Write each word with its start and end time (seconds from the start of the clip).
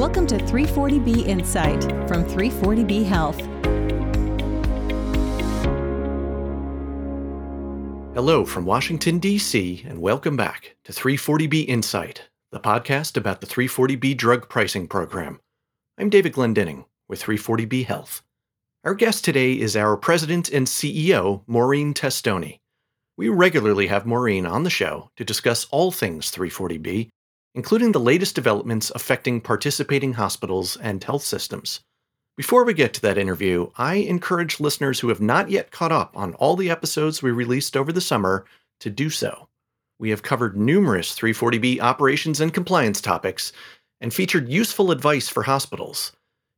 Welcome 0.00 0.26
to 0.28 0.38
340B 0.38 1.26
Insight 1.26 1.82
from 2.08 2.24
340B 2.24 3.04
Health. 3.04 3.38
Hello 8.14 8.46
from 8.46 8.64
Washington, 8.64 9.18
D.C., 9.18 9.84
and 9.86 10.00
welcome 10.00 10.38
back 10.38 10.76
to 10.84 10.92
340B 10.92 11.68
Insight, 11.68 12.30
the 12.50 12.58
podcast 12.58 13.18
about 13.18 13.42
the 13.42 13.46
340B 13.46 14.16
drug 14.16 14.48
pricing 14.48 14.88
program. 14.88 15.38
I'm 15.98 16.08
David 16.08 16.32
Glendinning 16.32 16.86
with 17.06 17.22
340B 17.22 17.84
Health. 17.84 18.22
Our 18.84 18.94
guest 18.94 19.22
today 19.22 19.52
is 19.52 19.76
our 19.76 19.98
president 19.98 20.48
and 20.48 20.66
CEO, 20.66 21.42
Maureen 21.46 21.92
Testoni. 21.92 22.60
We 23.18 23.28
regularly 23.28 23.88
have 23.88 24.06
Maureen 24.06 24.46
on 24.46 24.62
the 24.62 24.70
show 24.70 25.10
to 25.16 25.26
discuss 25.26 25.66
all 25.66 25.92
things 25.92 26.30
340B, 26.30 27.10
including 27.54 27.92
the 27.92 28.00
latest 28.00 28.34
developments 28.34 28.92
affecting 28.94 29.40
participating 29.40 30.14
hospitals 30.14 30.76
and 30.76 31.02
health 31.02 31.22
systems. 31.22 31.80
Before 32.36 32.64
we 32.64 32.74
get 32.74 32.94
to 32.94 33.02
that 33.02 33.18
interview, 33.18 33.70
I 33.76 33.96
encourage 33.96 34.60
listeners 34.60 35.00
who 35.00 35.08
have 35.08 35.20
not 35.20 35.50
yet 35.50 35.70
caught 35.70 35.92
up 35.92 36.16
on 36.16 36.34
all 36.34 36.56
the 36.56 36.70
episodes 36.70 37.22
we 37.22 37.30
released 37.30 37.76
over 37.76 37.92
the 37.92 38.00
summer 38.00 38.44
to 38.80 38.88
do 38.88 39.10
so. 39.10 39.48
We 39.98 40.10
have 40.10 40.22
covered 40.22 40.56
numerous 40.56 41.14
340B 41.14 41.80
operations 41.80 42.40
and 42.40 42.54
compliance 42.54 43.00
topics 43.00 43.52
and 44.00 44.14
featured 44.14 44.48
useful 44.48 44.90
advice 44.90 45.28
for 45.28 45.42
hospitals, 45.42 46.12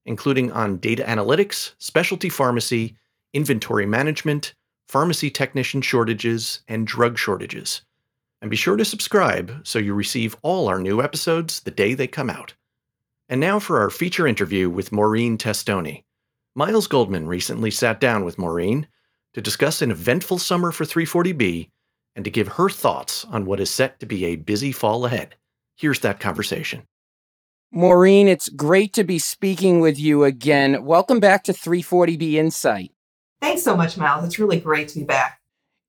including 0.06 0.52
on 0.52 0.76
data 0.76 1.02
analytics, 1.02 1.72
specialty 1.78 2.28
pharmacy, 2.28 2.96
inventory 3.34 3.86
management, 3.86 4.54
pharmacy 4.88 5.30
technician 5.30 5.82
shortages, 5.82 6.60
and 6.68 6.86
drug 6.86 7.18
shortages. 7.18 7.82
And 8.42 8.50
be 8.50 8.56
sure 8.56 8.76
to 8.76 8.84
subscribe 8.84 9.60
so 9.62 9.78
you 9.78 9.94
receive 9.94 10.36
all 10.42 10.66
our 10.66 10.80
new 10.80 11.00
episodes 11.00 11.60
the 11.60 11.70
day 11.70 11.94
they 11.94 12.08
come 12.08 12.28
out. 12.28 12.54
And 13.28 13.40
now 13.40 13.60
for 13.60 13.80
our 13.80 13.88
feature 13.88 14.26
interview 14.26 14.68
with 14.68 14.90
Maureen 14.90 15.38
Testoni. 15.38 16.02
Miles 16.56 16.88
Goldman 16.88 17.28
recently 17.28 17.70
sat 17.70 18.00
down 18.00 18.24
with 18.24 18.38
Maureen 18.38 18.88
to 19.34 19.40
discuss 19.40 19.80
an 19.80 19.92
eventful 19.92 20.38
summer 20.38 20.72
for 20.72 20.84
340B 20.84 21.70
and 22.16 22.24
to 22.24 22.32
give 22.32 22.48
her 22.48 22.68
thoughts 22.68 23.24
on 23.26 23.46
what 23.46 23.60
is 23.60 23.70
set 23.70 24.00
to 24.00 24.06
be 24.06 24.24
a 24.24 24.36
busy 24.36 24.72
fall 24.72 25.06
ahead. 25.06 25.36
Here's 25.76 26.00
that 26.00 26.18
conversation. 26.18 26.82
Maureen, 27.70 28.26
it's 28.26 28.48
great 28.48 28.92
to 28.94 29.04
be 29.04 29.20
speaking 29.20 29.80
with 29.80 30.00
you 30.00 30.24
again. 30.24 30.84
Welcome 30.84 31.20
back 31.20 31.44
to 31.44 31.52
340B 31.52 32.32
Insight. 32.32 32.90
Thanks 33.40 33.62
so 33.62 33.76
much, 33.76 33.96
Miles. 33.96 34.24
It's 34.24 34.40
really 34.40 34.58
great 34.58 34.88
to 34.88 34.98
be 34.98 35.04
back. 35.04 35.41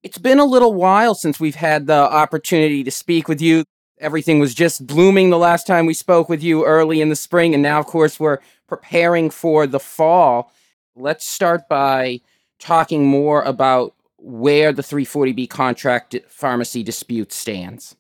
It's 0.04 0.18
been 0.18 0.40
a 0.40 0.46
little 0.46 0.74
while 0.74 1.16
since 1.16 1.40
we've 1.40 1.56
had 1.56 1.88
the 1.88 1.94
opportunity 1.94 2.84
to 2.84 2.92
speak 2.92 3.30
with 3.30 3.42
you. 3.42 3.64
Everything 4.00 4.40
was 4.40 4.54
just 4.54 4.86
blooming 4.86 5.30
the 5.30 5.38
last 5.38 5.66
time 5.66 5.86
we 5.86 5.94
spoke 5.94 6.28
with 6.28 6.44
you 6.44 6.66
early 6.66 7.00
in 7.00 7.08
the 7.08 7.16
spring, 7.16 7.54
and 7.54 7.64
now, 7.64 7.80
of 7.80 7.86
course, 7.86 8.20
we're 8.20 8.40
preparing 8.68 9.30
for 9.30 9.66
the 9.66 9.80
fall. 9.80 10.52
Let's 10.94 11.26
start 11.26 11.70
by 11.70 12.20
talking 12.60 13.06
more 13.06 13.44
about 13.44 13.96
where 14.18 14.74
the 14.74 14.82
340B 14.82 15.50
contract 15.50 16.18
pharmacy 16.28 16.84
dispute 16.84 17.32
stands. 17.32 17.96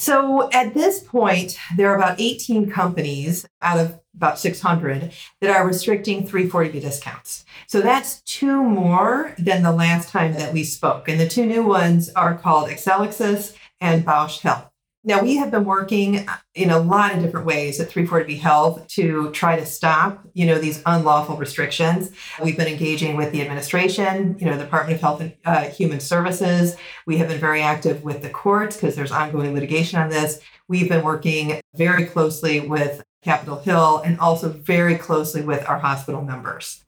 So 0.00 0.48
at 0.50 0.72
this 0.72 1.02
point, 1.02 1.58
there 1.76 1.90
are 1.90 1.96
about 1.96 2.18
18 2.18 2.70
companies 2.70 3.46
out 3.60 3.78
of 3.78 4.00
about 4.16 4.38
600 4.38 5.12
that 5.42 5.50
are 5.50 5.66
restricting 5.66 6.26
340B 6.26 6.80
discounts. 6.80 7.44
So 7.66 7.82
that's 7.82 8.22
two 8.22 8.62
more 8.62 9.34
than 9.36 9.62
the 9.62 9.72
last 9.72 10.08
time 10.08 10.32
that 10.34 10.54
we 10.54 10.64
spoke. 10.64 11.06
And 11.06 11.20
the 11.20 11.28
two 11.28 11.44
new 11.44 11.66
ones 11.66 12.08
are 12.14 12.34
called 12.34 12.70
Exelixis 12.70 13.54
and 13.78 14.02
Bausch 14.02 14.40
Health. 14.40 14.69
Now, 15.02 15.22
we 15.22 15.36
have 15.36 15.50
been 15.50 15.64
working 15.64 16.28
in 16.54 16.68
a 16.68 16.78
lot 16.78 17.14
of 17.14 17.22
different 17.22 17.46
ways 17.46 17.80
at 17.80 17.88
340B 17.88 18.38
Health 18.38 18.86
to 18.88 19.30
try 19.30 19.56
to 19.56 19.64
stop, 19.64 20.26
you 20.34 20.44
know, 20.44 20.58
these 20.58 20.82
unlawful 20.84 21.38
restrictions. 21.38 22.10
We've 22.42 22.56
been 22.56 22.68
engaging 22.68 23.16
with 23.16 23.32
the 23.32 23.40
administration, 23.40 24.36
you 24.38 24.44
know, 24.44 24.58
the 24.58 24.64
Department 24.64 24.96
of 24.96 25.00
Health 25.00 25.20
and 25.22 25.34
uh, 25.46 25.62
Human 25.70 26.00
Services. 26.00 26.76
We 27.06 27.16
have 27.16 27.28
been 27.28 27.40
very 27.40 27.62
active 27.62 28.04
with 28.04 28.20
the 28.20 28.28
courts 28.28 28.76
because 28.76 28.94
there's 28.94 29.10
ongoing 29.10 29.54
litigation 29.54 29.98
on 29.98 30.10
this. 30.10 30.38
We've 30.68 30.88
been 30.88 31.02
working 31.02 31.62
very 31.74 32.04
closely 32.04 32.60
with 32.60 33.02
Capitol 33.22 33.58
Hill 33.58 34.02
and 34.04 34.20
also 34.20 34.50
very 34.50 34.96
closely 34.96 35.40
with 35.40 35.66
our 35.66 35.78
hospital 35.78 36.20
members 36.20 36.84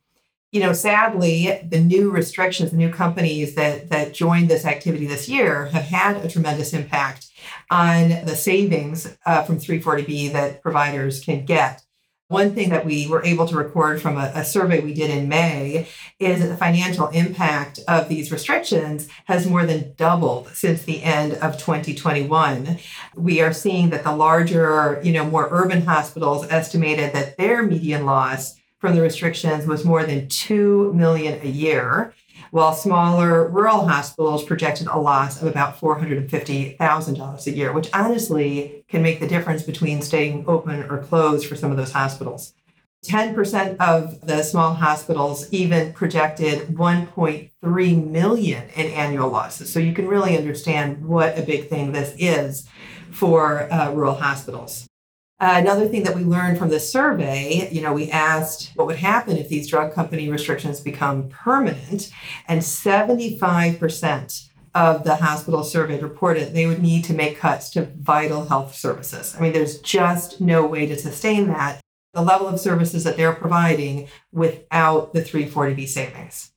you 0.52 0.60
know, 0.60 0.74
sadly, 0.74 1.60
the 1.66 1.80
new 1.80 2.10
restrictions, 2.10 2.70
the 2.70 2.76
new 2.76 2.90
companies 2.90 3.54
that 3.54 3.88
that 3.88 4.12
joined 4.12 4.50
this 4.50 4.66
activity 4.66 5.06
this 5.06 5.28
year 5.28 5.66
have 5.66 5.84
had 5.84 6.18
a 6.18 6.28
tremendous 6.28 6.74
impact 6.74 7.30
on 7.70 8.10
the 8.26 8.36
savings 8.36 9.16
uh, 9.24 9.42
from 9.42 9.58
340B 9.58 10.32
that 10.32 10.62
providers 10.62 11.24
can 11.24 11.46
get. 11.46 11.82
One 12.28 12.54
thing 12.54 12.70
that 12.70 12.86
we 12.86 13.06
were 13.08 13.24
able 13.24 13.46
to 13.46 13.56
record 13.56 14.00
from 14.00 14.16
a, 14.16 14.32
a, 14.34 14.44
survey 14.44 14.80
we 14.80 14.94
did 14.94 15.10
in 15.10 15.28
May 15.28 15.86
is 16.18 16.40
that 16.40 16.46
the 16.46 16.56
financial 16.56 17.08
impact 17.08 17.80
of 17.88 18.08
these 18.08 18.32
restrictions 18.32 19.06
has 19.26 19.46
more 19.46 19.66
than 19.66 19.92
doubled 19.96 20.48
since 20.48 20.82
the 20.82 21.02
end 21.02 21.34
of 21.34 21.58
2021. 21.58 22.78
We 23.16 23.42
are 23.42 23.52
seeing 23.52 23.90
that 23.90 24.04
the 24.04 24.16
larger, 24.16 24.98
you 25.04 25.12
know, 25.12 25.26
more 25.26 25.48
urban 25.50 25.84
hospitals 25.84 26.46
estimated 26.50 27.12
that 27.12 27.36
their 27.36 27.62
median 27.62 28.06
loss 28.06 28.54
from 28.82 28.96
the 28.96 29.00
restrictions 29.00 29.64
was 29.64 29.84
more 29.84 30.02
than 30.02 30.26
2 30.26 30.92
million 30.92 31.40
a 31.40 31.48
year, 31.48 32.12
while 32.50 32.72
smaller 32.72 33.48
rural 33.48 33.86
hospitals 33.86 34.42
projected 34.42 34.88
a 34.88 34.98
loss 34.98 35.40
of 35.40 35.46
about 35.46 35.78
$450,000 35.78 37.46
a 37.46 37.50
year, 37.52 37.72
which 37.72 37.88
honestly 37.94 38.84
can 38.88 39.00
make 39.00 39.20
the 39.20 39.28
difference 39.28 39.62
between 39.62 40.02
staying 40.02 40.44
open 40.48 40.82
or 40.90 40.98
closed 40.98 41.46
for 41.46 41.54
some 41.54 41.70
of 41.70 41.76
those 41.76 41.92
hospitals. 41.92 42.54
10% 43.06 43.76
of 43.76 44.20
the 44.26 44.42
small 44.42 44.74
hospitals 44.74 45.48
even 45.52 45.92
projected 45.92 46.66
1.3 46.66 48.10
million 48.10 48.68
in 48.70 48.86
annual 48.90 49.30
losses. 49.30 49.72
So 49.72 49.78
you 49.78 49.92
can 49.92 50.08
really 50.08 50.36
understand 50.36 51.06
what 51.06 51.38
a 51.38 51.42
big 51.42 51.68
thing 51.68 51.92
this 51.92 52.16
is 52.18 52.68
for 53.12 53.72
uh, 53.72 53.92
rural 53.92 54.16
hospitals. 54.16 54.88
Uh, 55.42 55.58
another 55.58 55.88
thing 55.88 56.04
that 56.04 56.14
we 56.14 56.22
learned 56.22 56.56
from 56.56 56.68
the 56.68 56.78
survey, 56.78 57.68
you 57.72 57.82
know, 57.82 57.92
we 57.92 58.08
asked 58.12 58.70
what 58.76 58.86
would 58.86 58.94
happen 58.94 59.36
if 59.36 59.48
these 59.48 59.66
drug 59.66 59.92
company 59.92 60.28
restrictions 60.28 60.78
become 60.78 61.28
permanent, 61.30 62.12
and 62.46 62.60
75% 62.60 64.48
of 64.72 65.02
the 65.02 65.16
hospital 65.16 65.64
surveyed 65.64 66.00
reported 66.00 66.54
they 66.54 66.66
would 66.66 66.80
need 66.80 67.02
to 67.02 67.12
make 67.12 67.38
cuts 67.38 67.70
to 67.70 67.86
vital 67.86 68.44
health 68.44 68.76
services. 68.76 69.34
I 69.36 69.40
mean, 69.40 69.52
there's 69.52 69.80
just 69.80 70.40
no 70.40 70.64
way 70.64 70.86
to 70.86 70.96
sustain 70.96 71.48
that, 71.48 71.80
the 72.14 72.22
level 72.22 72.46
of 72.46 72.60
services 72.60 73.02
that 73.02 73.16
they're 73.16 73.34
providing 73.34 74.06
without 74.30 75.12
the 75.12 75.22
340B 75.22 75.88
savings. 75.88 76.51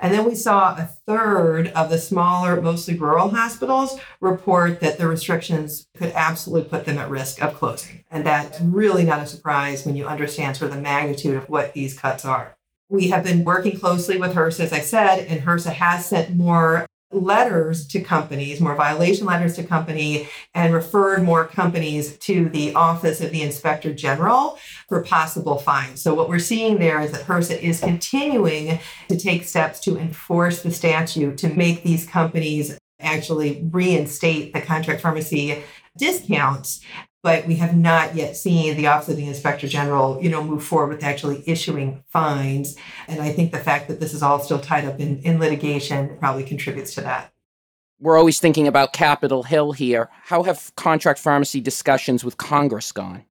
And 0.00 0.12
then 0.12 0.24
we 0.24 0.34
saw 0.34 0.76
a 0.76 0.90
third 1.06 1.68
of 1.68 1.90
the 1.90 1.98
smaller, 1.98 2.60
mostly 2.60 2.96
rural 2.96 3.30
hospitals 3.30 3.98
report 4.20 4.80
that 4.80 4.98
the 4.98 5.08
restrictions 5.08 5.88
could 5.96 6.12
absolutely 6.12 6.68
put 6.68 6.84
them 6.84 6.98
at 6.98 7.10
risk 7.10 7.42
of 7.42 7.54
closing. 7.54 8.04
And 8.10 8.24
that's 8.24 8.60
really 8.60 9.04
not 9.04 9.22
a 9.22 9.26
surprise 9.26 9.84
when 9.84 9.96
you 9.96 10.06
understand 10.06 10.56
sort 10.56 10.70
of 10.70 10.76
the 10.76 10.82
magnitude 10.82 11.36
of 11.36 11.48
what 11.48 11.72
these 11.72 11.98
cuts 11.98 12.24
are. 12.24 12.56
We 12.88 13.08
have 13.08 13.24
been 13.24 13.44
working 13.44 13.78
closely 13.78 14.16
with 14.16 14.34
HRSA, 14.34 14.60
as 14.60 14.72
I 14.72 14.80
said, 14.80 15.26
and 15.26 15.42
HRSA 15.42 15.72
has 15.72 16.06
sent 16.06 16.36
more 16.36 16.86
letters 17.12 17.86
to 17.86 18.00
companies, 18.00 18.60
more 18.60 18.74
violation 18.74 19.26
letters 19.26 19.54
to 19.56 19.62
company, 19.62 20.28
and 20.54 20.74
referred 20.74 21.22
more 21.22 21.46
companies 21.46 22.16
to 22.18 22.48
the 22.48 22.74
Office 22.74 23.20
of 23.20 23.30
the 23.30 23.42
Inspector 23.42 23.92
General 23.94 24.58
for 24.88 25.02
possible 25.02 25.58
fines. 25.58 26.02
So 26.02 26.14
what 26.14 26.28
we're 26.28 26.38
seeing 26.38 26.78
there 26.78 27.00
is 27.00 27.12
that 27.12 27.22
HRSA 27.22 27.60
is 27.60 27.80
continuing 27.80 28.80
to 29.08 29.16
take 29.16 29.44
steps 29.44 29.80
to 29.80 29.96
enforce 29.98 30.62
the 30.62 30.72
statute 30.72 31.38
to 31.38 31.48
make 31.48 31.82
these 31.82 32.06
companies 32.06 32.78
actually 33.00 33.68
reinstate 33.70 34.52
the 34.52 34.60
contract 34.60 35.00
pharmacy 35.00 35.62
discounts 35.96 36.80
but 37.26 37.44
we 37.44 37.56
have 37.56 37.76
not 37.76 38.14
yet 38.14 38.36
seen 38.36 38.76
the 38.76 38.86
Office 38.86 39.08
of 39.08 39.16
the 39.16 39.26
Inspector 39.26 39.66
General, 39.66 40.22
you 40.22 40.28
know, 40.28 40.44
move 40.44 40.62
forward 40.62 40.90
with 40.90 41.02
actually 41.02 41.42
issuing 41.44 42.04
fines. 42.06 42.76
And 43.08 43.20
I 43.20 43.32
think 43.32 43.50
the 43.50 43.58
fact 43.58 43.88
that 43.88 43.98
this 43.98 44.14
is 44.14 44.22
all 44.22 44.38
still 44.38 44.60
tied 44.60 44.84
up 44.84 45.00
in, 45.00 45.18
in 45.22 45.40
litigation 45.40 46.16
probably 46.20 46.44
contributes 46.44 46.94
to 46.94 47.00
that. 47.00 47.32
We're 47.98 48.16
always 48.16 48.38
thinking 48.38 48.68
about 48.68 48.92
Capitol 48.92 49.42
Hill 49.42 49.72
here. 49.72 50.08
How 50.26 50.44
have 50.44 50.70
contract 50.76 51.18
pharmacy 51.18 51.60
discussions 51.60 52.22
with 52.22 52.36
Congress 52.36 52.92
gone? 52.92 53.24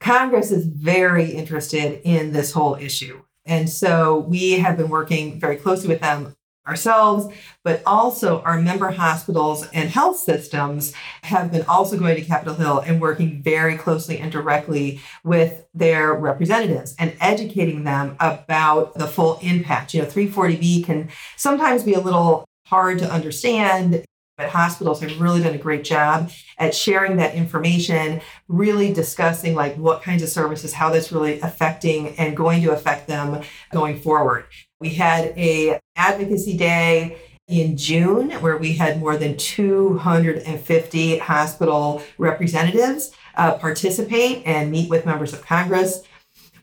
Congress 0.00 0.50
is 0.50 0.66
very 0.66 1.30
interested 1.30 2.02
in 2.04 2.34
this 2.34 2.52
whole 2.52 2.74
issue. 2.74 3.22
And 3.46 3.70
so 3.70 4.18
we 4.18 4.58
have 4.58 4.76
been 4.76 4.90
working 4.90 5.40
very 5.40 5.56
closely 5.56 5.88
with 5.88 6.02
them 6.02 6.36
ourselves, 6.66 7.34
but 7.64 7.82
also 7.86 8.42
our 8.42 8.60
member 8.60 8.90
hospitals 8.90 9.66
and 9.70 9.88
health 9.88 10.18
systems 10.18 10.92
have 11.22 11.50
been 11.50 11.64
also 11.66 11.98
going 11.98 12.16
to 12.16 12.22
Capitol 12.22 12.54
Hill 12.54 12.78
and 12.80 13.00
working 13.00 13.42
very 13.42 13.76
closely 13.76 14.18
and 14.18 14.30
directly 14.30 15.00
with 15.24 15.66
their 15.74 16.14
representatives 16.14 16.94
and 16.98 17.16
educating 17.20 17.84
them 17.84 18.16
about 18.20 18.94
the 18.94 19.06
full 19.06 19.38
impact. 19.42 19.94
You 19.94 20.02
know, 20.02 20.08
340B 20.08 20.84
can 20.84 21.08
sometimes 21.36 21.82
be 21.82 21.94
a 21.94 22.00
little 22.00 22.44
hard 22.66 22.98
to 23.00 23.10
understand 23.10 24.04
But 24.40 24.48
hospitals 24.48 25.02
have 25.02 25.20
really 25.20 25.42
done 25.42 25.54
a 25.54 25.58
great 25.58 25.84
job 25.84 26.30
at 26.56 26.74
sharing 26.74 27.16
that 27.16 27.34
information, 27.34 28.22
really 28.48 28.90
discussing 28.90 29.54
like 29.54 29.76
what 29.76 30.00
kinds 30.02 30.22
of 30.22 30.30
services, 30.30 30.72
how 30.72 30.88
that's 30.88 31.12
really 31.12 31.38
affecting 31.40 32.16
and 32.16 32.34
going 32.34 32.62
to 32.62 32.70
affect 32.70 33.06
them 33.06 33.42
going 33.70 34.00
forward. 34.00 34.46
We 34.80 34.90
had 34.90 35.36
a 35.36 35.78
advocacy 35.94 36.56
day 36.56 37.18
in 37.46 37.76
June 37.76 38.30
where 38.40 38.56
we 38.56 38.72
had 38.72 38.98
more 38.98 39.16
than 39.18 39.36
250 39.36 41.18
hospital 41.18 42.02
representatives 42.16 43.12
uh, 43.36 43.58
participate 43.58 44.42
and 44.46 44.70
meet 44.70 44.88
with 44.88 45.04
members 45.04 45.34
of 45.34 45.44
Congress. 45.44 46.02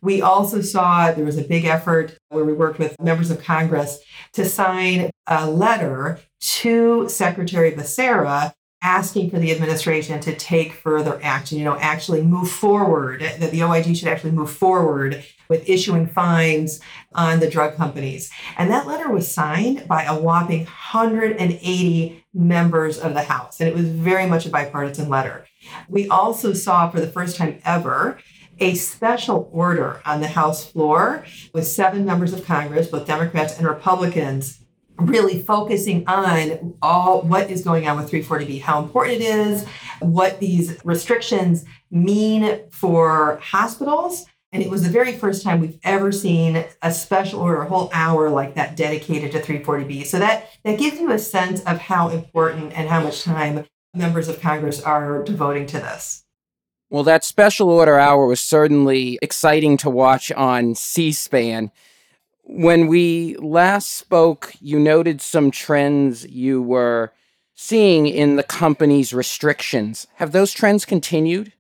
We 0.01 0.23
also 0.23 0.61
saw 0.61 1.11
there 1.11 1.25
was 1.25 1.37
a 1.37 1.43
big 1.43 1.65
effort 1.65 2.17
where 2.29 2.43
we 2.43 2.53
worked 2.53 2.79
with 2.79 2.99
members 2.99 3.29
of 3.29 3.43
Congress 3.43 3.99
to 4.33 4.45
sign 4.45 5.11
a 5.27 5.47
letter 5.47 6.19
to 6.39 7.07
Secretary 7.09 7.71
Becerra 7.71 8.53
asking 8.81 9.29
for 9.29 9.39
the 9.39 9.51
administration 9.51 10.19
to 10.19 10.35
take 10.35 10.73
further 10.73 11.19
action, 11.23 11.57
you 11.57 11.63
know, 11.63 11.77
actually 11.77 12.21
move 12.21 12.49
forward, 12.49 13.21
that 13.21 13.51
the 13.51 13.63
OIG 13.63 13.95
should 13.95 14.07
actually 14.07 14.31
move 14.31 14.51
forward 14.51 15.23
with 15.49 15.67
issuing 15.67 16.05
fines 16.07 16.79
on 17.13 17.39
the 17.39 17.49
drug 17.49 17.75
companies. 17.75 18.29
And 18.57 18.69
that 18.69 18.85
letter 18.85 19.09
was 19.09 19.31
signed 19.31 19.87
by 19.87 20.03
a 20.03 20.17
whopping 20.17 20.65
180 20.65 22.25
members 22.33 22.99
of 22.99 23.13
the 23.13 23.23
House. 23.23 23.59
And 23.59 23.67
it 23.67 23.75
was 23.75 23.89
very 23.89 24.27
much 24.27 24.45
a 24.45 24.49
bipartisan 24.49 25.09
letter. 25.09 25.47
We 25.89 26.07
also 26.07 26.53
saw 26.53 26.89
for 26.89 26.99
the 26.99 27.07
first 27.07 27.35
time 27.37 27.59
ever 27.65 28.19
a 28.59 28.75
special 28.75 29.49
order 29.51 30.01
on 30.05 30.21
the 30.21 30.27
House 30.27 30.69
floor 30.69 31.25
with 31.53 31.67
seven 31.67 32.05
members 32.05 32.33
of 32.33 32.45
Congress, 32.45 32.87
both 32.87 33.07
Democrats 33.07 33.57
and 33.57 33.67
Republicans, 33.67 34.59
really 34.97 35.41
focusing 35.41 36.07
on 36.07 36.75
all 36.81 37.21
what 37.21 37.49
is 37.49 37.63
going 37.63 37.87
on 37.87 37.97
with 37.97 38.11
340B, 38.11 38.61
how 38.61 38.81
important 38.81 39.21
it 39.21 39.23
is, 39.23 39.65
what 39.99 40.39
these 40.39 40.77
restrictions 40.83 41.65
mean 41.91 42.59
for 42.71 43.39
hospitals. 43.41 44.25
And 44.51 44.63
it 44.63 44.69
was 44.69 44.83
the 44.83 44.89
very 44.89 45.11
first 45.11 45.43
time 45.43 45.59
we've 45.59 45.79
ever 45.83 46.11
seen 46.11 46.65
a 46.81 46.91
special 46.91 47.41
order, 47.41 47.61
a 47.61 47.67
whole 47.67 47.89
hour 47.93 48.29
like 48.29 48.55
that 48.55 48.75
dedicated 48.75 49.31
to 49.33 49.41
340B. 49.41 50.05
So 50.05 50.19
that, 50.19 50.49
that 50.63 50.79
gives 50.79 50.99
you 50.99 51.11
a 51.11 51.19
sense 51.19 51.61
of 51.63 51.77
how 51.77 52.09
important 52.09 52.73
and 52.73 52.87
how 52.87 53.01
much 53.01 53.23
time 53.23 53.65
members 53.93 54.27
of 54.27 54.39
Congress 54.39 54.81
are 54.81 55.23
devoting 55.23 55.65
to 55.67 55.77
this. 55.79 56.23
Well, 56.89 57.03
that 57.03 57.25
special 57.25 57.69
order 57.69 57.99
hour 57.99 58.25
was 58.25 58.39
certainly 58.39 59.19
exciting 59.21 59.75
to 59.77 59.89
watch 59.89 60.31
on 60.31 60.75
C 60.75 61.11
SPAN. 61.11 61.71
When 62.49 62.87
we 62.87 63.35
last 63.39 63.93
spoke, 63.93 64.53
you 64.61 64.79
noted 64.79 65.21
some 65.21 65.51
trends 65.51 66.25
you 66.25 66.61
were 66.61 67.11
seeing 67.53 68.07
in 68.07 68.37
the 68.37 68.43
company's 68.43 69.13
restrictions. 69.13 70.07
Have 70.15 70.31
those 70.31 70.53
trends 70.53 70.85
continued? 70.85 71.51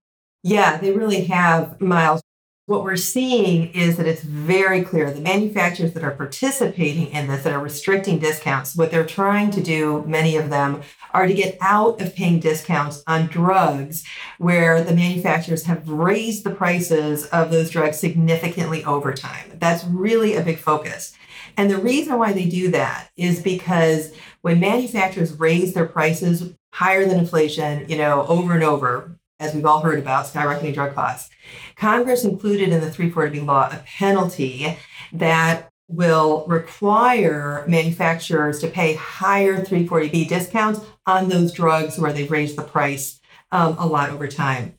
Yeah, 0.43 0.77
they 0.77 0.91
really 0.91 1.25
have, 1.25 1.81
Miles. 1.81 2.21
What 2.67 2.83
we're 2.83 2.97
seeing 2.97 3.71
is 3.71 3.95
that 3.95 4.07
it's 4.07 4.23
very 4.23 4.81
clear 4.81 5.09
the 5.09 5.21
manufacturers 5.21 5.93
that 5.93 6.03
are 6.03 6.11
participating 6.11 7.07
in 7.11 7.27
this, 7.27 7.43
that 7.43 7.53
are 7.53 7.63
restricting 7.63 8.19
discounts, 8.19 8.75
what 8.75 8.91
they're 8.91 9.05
trying 9.05 9.51
to 9.51 9.63
do, 9.63 10.03
many 10.05 10.35
of 10.35 10.49
them, 10.49 10.81
are 11.13 11.27
to 11.27 11.33
get 11.33 11.57
out 11.61 12.01
of 12.01 12.13
paying 12.13 12.41
discounts 12.41 13.03
on 13.07 13.27
drugs 13.27 14.03
where 14.37 14.83
the 14.83 14.93
manufacturers 14.93 15.63
have 15.63 15.87
raised 15.87 16.43
the 16.43 16.49
prices 16.49 17.25
of 17.27 17.51
those 17.51 17.69
drugs 17.69 17.99
significantly 17.99 18.83
over 18.83 19.13
time. 19.13 19.53
That's 19.59 19.85
really 19.85 20.35
a 20.35 20.43
big 20.43 20.57
focus. 20.57 21.13
And 21.55 21.71
the 21.71 21.77
reason 21.77 22.19
why 22.19 22.33
they 22.33 22.49
do 22.49 22.69
that 22.71 23.11
is 23.15 23.41
because 23.41 24.11
when 24.41 24.59
manufacturers 24.59 25.31
raise 25.39 25.73
their 25.73 25.85
prices 25.85 26.53
higher 26.73 27.05
than 27.05 27.17
inflation, 27.17 27.85
you 27.87 27.97
know, 27.97 28.25
over 28.27 28.53
and 28.53 28.63
over, 28.63 29.16
as 29.39 29.53
we've 29.53 29.65
all 29.65 29.81
heard 29.81 29.99
about, 29.99 30.25
skyrocketing 30.25 30.73
drug 30.73 30.95
costs, 30.95 31.29
Congress 31.75 32.23
included 32.23 32.69
in 32.69 32.81
the 32.81 32.89
340B 32.89 33.45
law 33.45 33.69
a 33.71 33.83
penalty 33.85 34.77
that 35.13 35.69
will 35.87 36.45
require 36.47 37.63
manufacturers 37.67 38.59
to 38.59 38.67
pay 38.67 38.95
higher 38.95 39.63
340B 39.63 40.27
discounts 40.27 40.81
on 41.05 41.29
those 41.29 41.51
drugs 41.51 41.97
where 41.97 42.11
they've 42.11 42.31
raised 42.31 42.57
the 42.57 42.63
price 42.63 43.21
um, 43.51 43.77
a 43.79 43.85
lot 43.87 44.09
over 44.09 44.27
time. 44.27 44.75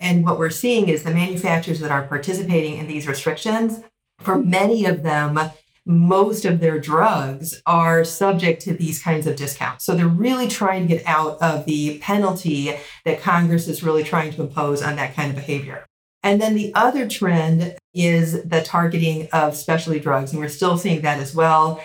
And 0.00 0.24
what 0.24 0.38
we're 0.38 0.50
seeing 0.50 0.88
is 0.88 1.02
the 1.02 1.10
manufacturers 1.10 1.80
that 1.80 1.90
are 1.90 2.06
participating 2.06 2.78
in 2.78 2.86
these 2.86 3.06
restrictions, 3.06 3.80
for 4.20 4.38
many 4.38 4.86
of 4.86 5.02
them, 5.02 5.38
most 5.86 6.44
of 6.44 6.58
their 6.58 6.80
drugs 6.80 7.62
are 7.64 8.04
subject 8.04 8.60
to 8.62 8.74
these 8.74 9.00
kinds 9.00 9.26
of 9.26 9.36
discounts. 9.36 9.84
So 9.84 9.94
they're 9.94 10.08
really 10.08 10.48
trying 10.48 10.88
to 10.88 10.94
get 10.96 11.06
out 11.06 11.40
of 11.40 11.64
the 11.64 11.98
penalty 11.98 12.76
that 13.04 13.20
Congress 13.20 13.68
is 13.68 13.84
really 13.84 14.02
trying 14.02 14.32
to 14.32 14.42
impose 14.42 14.82
on 14.82 14.96
that 14.96 15.14
kind 15.14 15.30
of 15.30 15.36
behavior. 15.36 15.86
And 16.24 16.42
then 16.42 16.56
the 16.56 16.74
other 16.74 17.08
trend 17.08 17.76
is 17.94 18.42
the 18.42 18.60
targeting 18.60 19.28
of 19.32 19.56
specialty 19.56 20.00
drugs, 20.00 20.32
and 20.32 20.40
we're 20.40 20.48
still 20.48 20.76
seeing 20.76 21.02
that 21.02 21.20
as 21.20 21.36
well. 21.36 21.80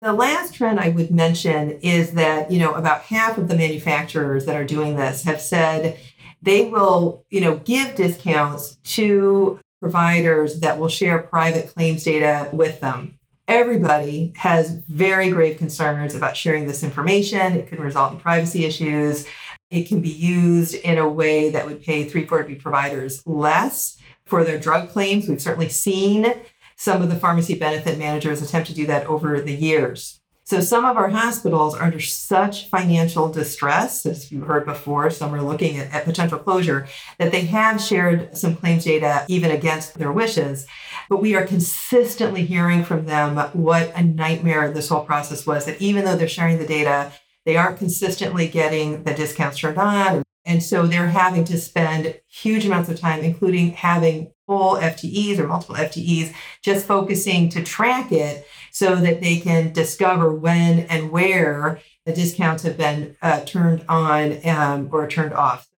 The 0.00 0.14
last 0.14 0.54
trend 0.54 0.80
I 0.80 0.88
would 0.88 1.10
mention 1.10 1.72
is 1.80 2.12
that, 2.12 2.50
you 2.50 2.58
know, 2.58 2.72
about 2.72 3.02
half 3.02 3.36
of 3.36 3.48
the 3.48 3.56
manufacturers 3.56 4.46
that 4.46 4.56
are 4.56 4.64
doing 4.64 4.96
this 4.96 5.24
have 5.24 5.40
said 5.40 5.98
they 6.40 6.68
will, 6.70 7.24
you 7.30 7.42
know, 7.42 7.56
give 7.56 7.94
discounts 7.94 8.76
to 8.84 9.60
providers 9.80 10.60
that 10.60 10.78
will 10.78 10.88
share 10.88 11.18
private 11.18 11.74
claims 11.74 12.04
data 12.04 12.48
with 12.54 12.80
them. 12.80 13.18
Everybody 13.46 14.32
has 14.36 14.70
very 14.88 15.30
grave 15.30 15.58
concerns 15.58 16.14
about 16.14 16.36
sharing 16.36 16.66
this 16.66 16.82
information. 16.82 17.52
It 17.52 17.68
could 17.68 17.78
result 17.78 18.12
in 18.12 18.18
privacy 18.18 18.64
issues. 18.64 19.26
It 19.70 19.84
can 19.84 20.00
be 20.00 20.08
used 20.08 20.74
in 20.74 20.96
a 20.96 21.08
way 21.08 21.50
that 21.50 21.66
would 21.66 21.82
pay 21.82 22.08
340B 22.08 22.62
providers 22.62 23.22
less 23.26 23.98
for 24.24 24.44
their 24.44 24.58
drug 24.58 24.88
claims. 24.88 25.28
We've 25.28 25.42
certainly 25.42 25.68
seen 25.68 26.32
some 26.76 27.02
of 27.02 27.10
the 27.10 27.16
pharmacy 27.16 27.54
benefit 27.54 27.98
managers 27.98 28.40
attempt 28.40 28.68
to 28.68 28.74
do 28.74 28.86
that 28.86 29.06
over 29.06 29.40
the 29.40 29.54
years. 29.54 30.20
So 30.46 30.60
some 30.60 30.84
of 30.84 30.98
our 30.98 31.08
hospitals 31.08 31.74
are 31.74 31.84
under 31.84 32.00
such 32.00 32.68
financial 32.68 33.32
distress, 33.32 34.04
as 34.04 34.30
you 34.30 34.42
heard 34.42 34.66
before, 34.66 35.08
some 35.08 35.34
are 35.34 35.40
looking 35.40 35.78
at, 35.78 35.90
at, 35.90 36.04
potential 36.04 36.38
closure, 36.38 36.86
that 37.18 37.32
they 37.32 37.46
have 37.46 37.80
shared 37.80 38.36
some 38.36 38.54
claims 38.54 38.84
data 38.84 39.24
even 39.26 39.50
against 39.50 39.94
their 39.94 40.12
wishes. 40.12 40.66
But 41.08 41.22
we 41.22 41.34
are 41.34 41.46
consistently 41.46 42.44
hearing 42.44 42.84
from 42.84 43.06
them 43.06 43.38
what 43.54 43.90
a 43.96 44.02
nightmare 44.02 44.70
this 44.70 44.90
whole 44.90 45.06
process 45.06 45.46
was, 45.46 45.64
that 45.64 45.80
even 45.80 46.04
though 46.04 46.14
they're 46.14 46.28
sharing 46.28 46.58
the 46.58 46.66
data, 46.66 47.10
they 47.46 47.56
aren't 47.56 47.78
consistently 47.78 48.46
getting 48.46 49.02
the 49.04 49.14
discounts 49.14 49.58
turned 49.58 49.78
on. 49.78 50.22
And 50.44 50.62
so 50.62 50.86
they're 50.86 51.08
having 51.08 51.44
to 51.44 51.58
spend 51.58 52.20
huge 52.28 52.66
amounts 52.66 52.90
of 52.90 53.00
time, 53.00 53.20
including 53.20 53.72
having 53.72 54.33
FTEs 54.48 55.38
or 55.38 55.46
multiple 55.46 55.76
FTEs, 55.76 56.34
just 56.62 56.86
focusing 56.86 57.48
to 57.50 57.62
track 57.62 58.12
it 58.12 58.46
so 58.70 58.96
that 58.96 59.20
they 59.20 59.38
can 59.38 59.72
discover 59.72 60.32
when 60.32 60.80
and 60.80 61.10
where 61.10 61.80
the 62.04 62.12
discounts 62.12 62.62
have 62.62 62.76
been 62.76 63.16
uh, 63.22 63.40
turned 63.44 63.84
on 63.88 64.46
um, 64.46 64.88
or 64.92 65.08
turned 65.08 65.32
off. 65.32 65.68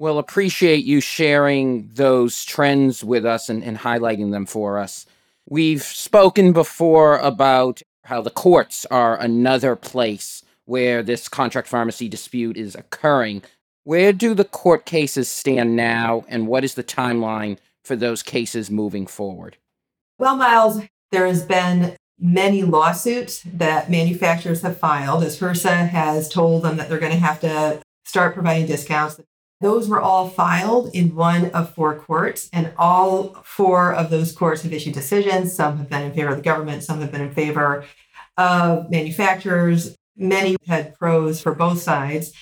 Well, 0.00 0.18
appreciate 0.18 0.84
you 0.84 1.00
sharing 1.00 1.88
those 1.94 2.44
trends 2.44 3.02
with 3.02 3.26
us 3.26 3.48
and, 3.48 3.64
and 3.64 3.78
highlighting 3.78 4.30
them 4.30 4.46
for 4.46 4.78
us. 4.78 5.06
We've 5.48 5.82
spoken 5.82 6.52
before 6.52 7.18
about 7.18 7.82
how 8.04 8.22
the 8.22 8.30
courts 8.30 8.86
are 8.90 9.18
another 9.18 9.74
place 9.74 10.44
where 10.66 11.02
this 11.02 11.28
contract 11.28 11.66
pharmacy 11.66 12.08
dispute 12.08 12.56
is 12.56 12.74
occurring. 12.74 13.42
Where 13.84 14.12
do 14.12 14.34
the 14.34 14.44
court 14.44 14.84
cases 14.84 15.28
stand 15.28 15.74
now, 15.74 16.24
and 16.28 16.46
what 16.46 16.62
is 16.62 16.74
the 16.74 16.84
timeline 16.84 17.58
for 17.88 17.96
those 17.96 18.22
cases 18.22 18.70
moving 18.70 19.06
forward? 19.06 19.56
Well, 20.18 20.36
Miles, 20.36 20.82
there 21.10 21.26
has 21.26 21.42
been 21.42 21.96
many 22.20 22.62
lawsuits 22.62 23.42
that 23.44 23.90
manufacturers 23.90 24.62
have 24.62 24.76
filed 24.76 25.24
as 25.24 25.40
HRSA 25.40 25.88
has 25.88 26.28
told 26.28 26.62
them 26.62 26.76
that 26.76 26.88
they're 26.88 26.98
going 26.98 27.12
to 27.12 27.18
have 27.18 27.40
to 27.40 27.80
start 28.04 28.34
providing 28.34 28.66
discounts. 28.66 29.20
Those 29.60 29.88
were 29.88 30.00
all 30.00 30.28
filed 30.28 30.94
in 30.94 31.16
one 31.16 31.50
of 31.50 31.74
four 31.74 31.98
courts, 31.98 32.48
and 32.52 32.72
all 32.76 33.40
four 33.42 33.92
of 33.92 34.10
those 34.10 34.32
courts 34.32 34.62
have 34.62 34.72
issued 34.72 34.94
decisions. 34.94 35.54
Some 35.54 35.78
have 35.78 35.88
been 35.88 36.02
in 36.02 36.12
favor 36.12 36.30
of 36.30 36.36
the 36.36 36.42
government, 36.42 36.84
some 36.84 37.00
have 37.00 37.10
been 37.10 37.22
in 37.22 37.32
favor 37.32 37.84
of 38.36 38.90
manufacturers. 38.90 39.96
Many 40.16 40.56
had 40.66 40.94
pros 40.94 41.40
for 41.40 41.54
both 41.54 41.80
sides, 41.80 42.32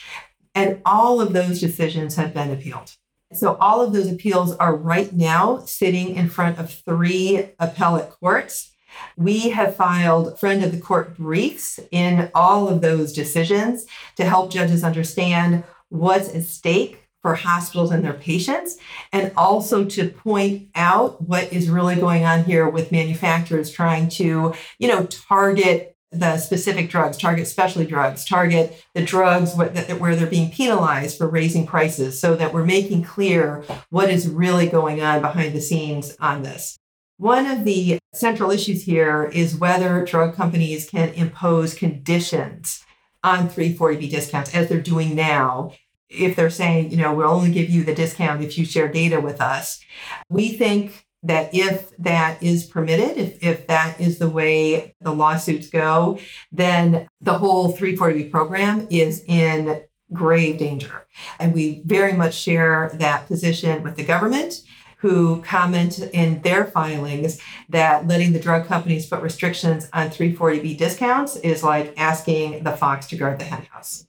and 0.55 0.81
all 0.85 1.21
of 1.21 1.33
those 1.33 1.61
decisions 1.61 2.17
have 2.17 2.35
been 2.35 2.51
appealed. 2.51 2.97
So, 3.37 3.57
all 3.57 3.81
of 3.81 3.93
those 3.93 4.11
appeals 4.11 4.57
are 4.57 4.75
right 4.75 5.13
now 5.13 5.59
sitting 5.67 6.15
in 6.17 6.29
front 6.29 6.59
of 6.59 6.73
three 6.73 7.51
appellate 7.59 8.11
courts. 8.11 8.73
We 9.17 9.51
have 9.51 9.77
filed 9.77 10.39
friend 10.41 10.65
of 10.65 10.73
the 10.73 10.81
court 10.81 11.17
briefs 11.17 11.79
in 11.91 12.31
all 12.35 12.69
of 12.69 12.81
those 12.81 13.13
decisions 13.13 13.85
to 14.17 14.25
help 14.25 14.51
judges 14.51 14.83
understand 14.83 15.65
what's 15.91 16.35
at 16.35 16.45
stake 16.45 17.03
for 17.27 17.35
hospitals 17.35 17.91
and 17.91 18.05
their 18.05 18.13
patients, 18.13 18.79
and 19.13 19.33
also 19.37 19.85
to 19.85 20.09
point 20.09 20.69
out 20.77 21.21
what 21.21 21.53
is 21.53 21.69
really 21.69 21.97
going 21.97 22.25
on 22.25 22.45
here 22.45 22.69
with 22.69 22.93
manufacturers 22.93 23.71
trying 23.71 24.09
to, 24.09 24.55
you 24.79 24.89
know, 24.89 25.05
target 25.07 25.96
the 26.13 26.39
specific 26.39 26.89
drugs, 26.89 27.17
target 27.17 27.47
specialty 27.47 27.89
drugs, 27.89 28.25
target 28.25 28.85
the 28.95 29.05
drugs 29.05 29.55
where, 29.55 29.69
they're 29.69 30.27
being 30.27 30.51
penalized 30.51 31.19
for 31.19 31.29
raising 31.29 31.67
prices 31.67 32.21
so 32.21 32.37
that 32.37 32.55
we're 32.55 32.65
making 32.65 33.03
clear 33.03 33.65
what 33.91 34.09
is 34.09 34.29
really 34.29 34.67
going 34.67 35.03
on 35.03 35.21
behind 35.21 35.55
the 35.55 35.61
scenes 35.61 36.17
on 36.21 36.43
this. 36.43 36.79
One 37.19 37.47
of 37.47 37.65
the 37.65 37.99
central 38.13 38.51
issues 38.51 38.83
here 38.85 39.25
is 39.25 39.57
whether 39.57 40.05
drug 40.05 40.35
companies 40.35 40.89
can 40.89 41.09
impose 41.15 41.75
conditions 41.75 42.85
on 43.25 43.49
340B 43.49 44.11
discounts 44.11 44.55
as 44.55 44.69
they're 44.69 44.81
doing 44.81 45.15
now. 45.15 45.73
If 46.09 46.37
they're 46.37 46.51
saying, 46.51 46.93
you 46.93 46.99
know, 46.99 47.15
we'll 47.15 47.31
only 47.31 47.51
give 47.51 47.69
you 47.69 47.83
the 47.83 47.95
discount 47.95 48.43
if 48.43 48.57
you 48.57 48.65
share 48.65 48.87
data 48.87 49.21
with 49.21 49.41
us. 49.41 49.81
We 50.29 50.51
think 50.51 51.06
that 51.27 51.55
if 51.55 51.97
that 51.99 52.43
is 52.43 52.65
permitted, 52.65 53.17
if, 53.17 53.43
if 53.43 53.67
that 53.67 54.01
is 54.01 54.19
the 54.19 54.31
way 54.31 54.95
the 55.01 55.13
lawsuits 55.13 55.69
go, 55.69 56.19
then 56.53 57.09
the 57.21 57.39
whole 57.39 57.77
340B 57.77 58.31
program 58.31 58.87
is 58.91 59.25
in 59.27 59.83
grave 60.13 60.59
danger. 60.59 61.07
And 61.39 61.53
we 61.53 61.83
very 61.85 62.13
much 62.13 62.35
share 62.35 62.93
that 62.95 63.27
position 63.27 63.83
with 63.83 63.97
the 63.97 64.05
government 64.05 64.63
who 64.99 65.43
comment 65.43 65.99
in 65.99 66.41
their 66.43 66.65
filings 66.65 67.41
that 67.69 68.07
letting 68.07 68.33
the 68.33 68.41
drug 68.41 68.67
companies 68.67 69.07
put 69.07 69.21
restrictions 69.21 69.89
on 69.93 70.09
340B 70.09 70.79
discounts 70.79 71.37
is 71.37 71.63
like 71.63 71.93
asking 71.97 72.63
the 72.65 72.73
fox 72.73 73.07
to 73.09 73.17
guard 73.17 73.39
the 73.39 73.45
henhouse. 73.45 74.07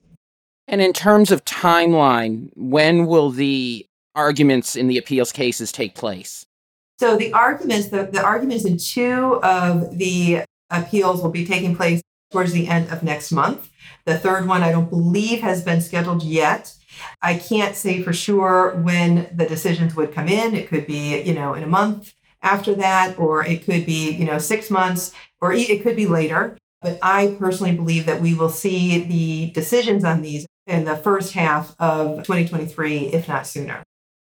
And 0.67 0.81
in 0.81 0.93
terms 0.93 1.31
of 1.31 1.45
timeline, 1.45 2.49
when 2.55 3.05
will 3.05 3.29
the 3.29 3.85
arguments 4.15 4.75
in 4.75 4.87
the 4.87 4.97
appeals 4.97 5.31
cases 5.31 5.71
take 5.71 5.95
place? 5.95 6.46
So 6.99 7.15
the 7.15 7.31
arguments, 7.33 7.89
the, 7.89 8.03
the 8.03 8.23
arguments 8.23 8.65
in 8.65 8.77
two 8.77 9.39
of 9.43 9.97
the 9.97 10.43
appeals 10.69 11.21
will 11.21 11.29
be 11.29 11.45
taking 11.45 11.75
place 11.75 12.01
towards 12.31 12.51
the 12.51 12.67
end 12.67 12.89
of 12.89 13.03
next 13.03 13.31
month. 13.31 13.69
The 14.05 14.17
third 14.17 14.47
one, 14.47 14.63
I 14.63 14.71
don't 14.71 14.89
believe, 14.89 15.41
has 15.41 15.63
been 15.63 15.81
scheduled 15.81 16.23
yet. 16.23 16.73
I 17.21 17.35
can't 17.37 17.75
say 17.75 18.01
for 18.01 18.13
sure 18.13 18.75
when 18.77 19.29
the 19.33 19.45
decisions 19.45 19.95
would 19.95 20.13
come 20.13 20.27
in. 20.27 20.55
It 20.55 20.67
could 20.67 20.87
be, 20.87 21.21
you 21.21 21.33
know, 21.33 21.53
in 21.53 21.63
a 21.63 21.67
month 21.67 22.13
after 22.41 22.73
that, 22.75 23.17
or 23.19 23.45
it 23.45 23.63
could 23.63 23.85
be, 23.85 24.11
you 24.11 24.25
know, 24.25 24.39
six 24.39 24.71
months, 24.71 25.13
or 25.39 25.53
it 25.53 25.83
could 25.83 25.95
be 25.95 26.07
later. 26.07 26.57
But 26.81 26.99
I 27.01 27.35
personally 27.39 27.75
believe 27.75 28.05
that 28.05 28.21
we 28.21 28.33
will 28.33 28.49
see 28.49 29.03
the 29.03 29.51
decisions 29.51 30.03
on 30.03 30.21
these 30.21 30.45
in 30.65 30.85
the 30.85 30.95
first 30.95 31.33
half 31.33 31.75
of 31.79 32.17
2023, 32.23 33.07
if 33.07 33.27
not 33.27 33.47
sooner. 33.47 33.83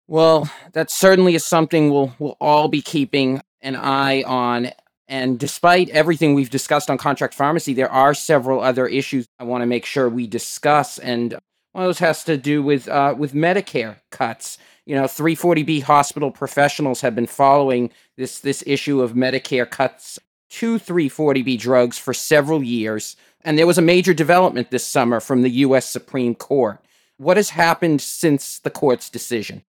Well, 0.07 0.49
that 0.71 0.89
certainly 0.89 1.35
is 1.35 1.45
something 1.45 1.91
we'll, 1.91 2.13
we'll 2.17 2.37
all 2.39 2.69
be 2.69 2.81
keeping 2.81 3.41
an 3.61 3.75
eye 3.75 4.23
on. 4.23 4.69
And 5.09 5.37
despite 5.37 5.89
everything 5.89 6.33
we've 6.33 6.49
discussed 6.49 6.89
on 6.89 6.97
contract 6.97 7.33
pharmacy, 7.33 7.73
there 7.73 7.91
are 7.91 8.13
several 8.13 8.61
other 8.61 8.87
issues 8.87 9.27
I 9.37 9.43
want 9.43 9.63
to 9.63 9.65
make 9.65 9.85
sure 9.85 10.07
we 10.07 10.27
discuss. 10.27 10.97
And 10.97 11.33
one 11.73 11.83
of 11.83 11.89
those 11.89 11.99
has 11.99 12.23
to 12.25 12.37
do 12.37 12.63
with 12.63 12.87
uh, 12.87 13.15
with 13.17 13.33
Medicare 13.33 13.97
cuts. 14.09 14.57
You 14.85 14.95
know, 14.95 15.03
340B 15.03 15.83
hospital 15.83 16.31
professionals 16.31 17.01
have 17.01 17.13
been 17.13 17.27
following 17.27 17.91
this 18.15 18.39
this 18.39 18.63
issue 18.65 19.01
of 19.01 19.13
Medicare 19.13 19.69
cuts 19.69 20.19
to 20.49 20.79
340B 20.79 21.59
drugs 21.59 21.97
for 21.97 22.13
several 22.13 22.63
years, 22.63 23.17
and 23.41 23.57
there 23.57 23.67
was 23.67 23.77
a 23.77 23.81
major 23.81 24.13
development 24.13 24.71
this 24.71 24.85
summer 24.85 25.19
from 25.19 25.41
the 25.41 25.49
U.S. 25.49 25.85
Supreme 25.85 26.35
Court. 26.35 26.79
What 27.17 27.37
has 27.37 27.49
happened 27.51 28.01
since 28.01 28.59
the 28.59 28.69
court's 28.69 29.09
decision? 29.09 29.63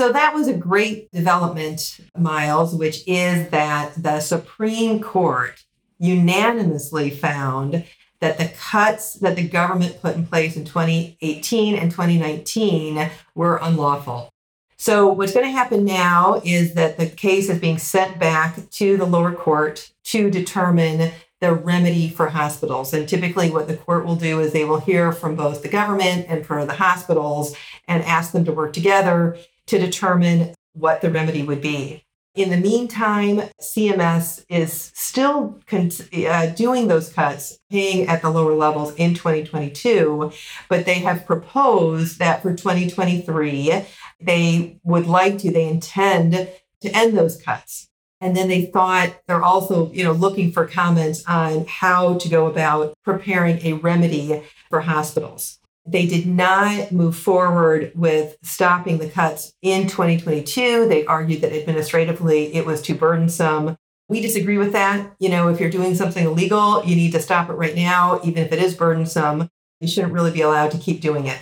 So 0.00 0.10
that 0.12 0.32
was 0.32 0.48
a 0.48 0.54
great 0.54 1.12
development, 1.12 2.00
Miles, 2.16 2.74
which 2.74 3.06
is 3.06 3.50
that 3.50 3.92
the 4.02 4.20
Supreme 4.20 4.98
Court 4.98 5.62
unanimously 5.98 7.10
found 7.10 7.84
that 8.20 8.38
the 8.38 8.50
cuts 8.58 9.12
that 9.16 9.36
the 9.36 9.46
government 9.46 10.00
put 10.00 10.16
in 10.16 10.24
place 10.24 10.56
in 10.56 10.64
2018 10.64 11.74
and 11.74 11.90
2019 11.90 13.10
were 13.34 13.58
unlawful. 13.60 14.32
So, 14.78 15.06
what's 15.06 15.34
going 15.34 15.44
to 15.44 15.52
happen 15.52 15.84
now 15.84 16.40
is 16.46 16.72
that 16.72 16.96
the 16.96 17.06
case 17.06 17.50
is 17.50 17.58
being 17.58 17.76
sent 17.76 18.18
back 18.18 18.70
to 18.70 18.96
the 18.96 19.04
lower 19.04 19.32
court 19.32 19.90
to 20.04 20.30
determine 20.30 21.12
the 21.42 21.52
remedy 21.52 22.08
for 22.08 22.30
hospitals. 22.30 22.94
And 22.94 23.06
typically, 23.06 23.50
what 23.50 23.68
the 23.68 23.76
court 23.76 24.06
will 24.06 24.16
do 24.16 24.40
is 24.40 24.54
they 24.54 24.64
will 24.64 24.80
hear 24.80 25.12
from 25.12 25.36
both 25.36 25.62
the 25.62 25.68
government 25.68 26.24
and 26.26 26.46
for 26.46 26.64
the 26.64 26.76
hospitals 26.76 27.54
and 27.86 28.02
ask 28.04 28.32
them 28.32 28.46
to 28.46 28.52
work 28.52 28.72
together 28.72 29.36
to 29.70 29.78
determine 29.78 30.52
what 30.72 31.00
the 31.00 31.10
remedy 31.10 31.42
would 31.44 31.60
be. 31.60 32.04
In 32.34 32.50
the 32.50 32.56
meantime, 32.56 33.42
CMS 33.60 34.44
is 34.48 34.92
still 34.94 35.60
con- 35.66 35.90
uh, 36.28 36.46
doing 36.46 36.88
those 36.88 37.12
cuts, 37.12 37.58
paying 37.70 38.08
at 38.08 38.22
the 38.22 38.30
lower 38.30 38.54
levels 38.54 38.94
in 38.94 39.14
2022, 39.14 40.32
but 40.68 40.86
they 40.86 41.00
have 41.00 41.26
proposed 41.26 42.18
that 42.18 42.42
for 42.42 42.54
2023, 42.54 43.84
they 44.20 44.78
would 44.84 45.06
like 45.06 45.38
to, 45.38 45.50
they 45.50 45.68
intend 45.68 46.48
to 46.80 46.96
end 46.96 47.16
those 47.16 47.40
cuts. 47.40 47.88
And 48.20 48.36
then 48.36 48.48
they 48.48 48.66
thought 48.66 49.20
they're 49.26 49.42
also, 49.42 49.90
you 49.92 50.04
know, 50.04 50.12
looking 50.12 50.52
for 50.52 50.66
comments 50.66 51.24
on 51.26 51.64
how 51.66 52.14
to 52.18 52.28
go 52.28 52.46
about 52.46 52.94
preparing 53.04 53.64
a 53.64 53.74
remedy 53.74 54.42
for 54.68 54.80
hospitals. 54.80 55.59
They 55.90 56.06
did 56.06 56.24
not 56.24 56.92
move 56.92 57.16
forward 57.16 57.90
with 57.96 58.36
stopping 58.42 58.98
the 58.98 59.08
cuts 59.08 59.52
in 59.60 59.88
2022. 59.88 60.86
They 60.86 61.04
argued 61.04 61.40
that 61.40 61.52
administratively 61.52 62.54
it 62.54 62.64
was 62.64 62.80
too 62.80 62.94
burdensome. 62.94 63.76
We 64.08 64.20
disagree 64.20 64.56
with 64.56 64.72
that. 64.72 65.16
You 65.18 65.30
know, 65.30 65.48
if 65.48 65.58
you're 65.58 65.68
doing 65.68 65.96
something 65.96 66.24
illegal, 66.24 66.84
you 66.84 66.94
need 66.94 67.10
to 67.12 67.20
stop 67.20 67.50
it 67.50 67.54
right 67.54 67.74
now, 67.74 68.20
even 68.22 68.44
if 68.44 68.52
it 68.52 68.62
is 68.62 68.76
burdensome. 68.76 69.48
You 69.80 69.88
shouldn't 69.88 70.12
really 70.12 70.30
be 70.30 70.42
allowed 70.42 70.70
to 70.72 70.78
keep 70.78 71.00
doing 71.00 71.26
it. 71.26 71.40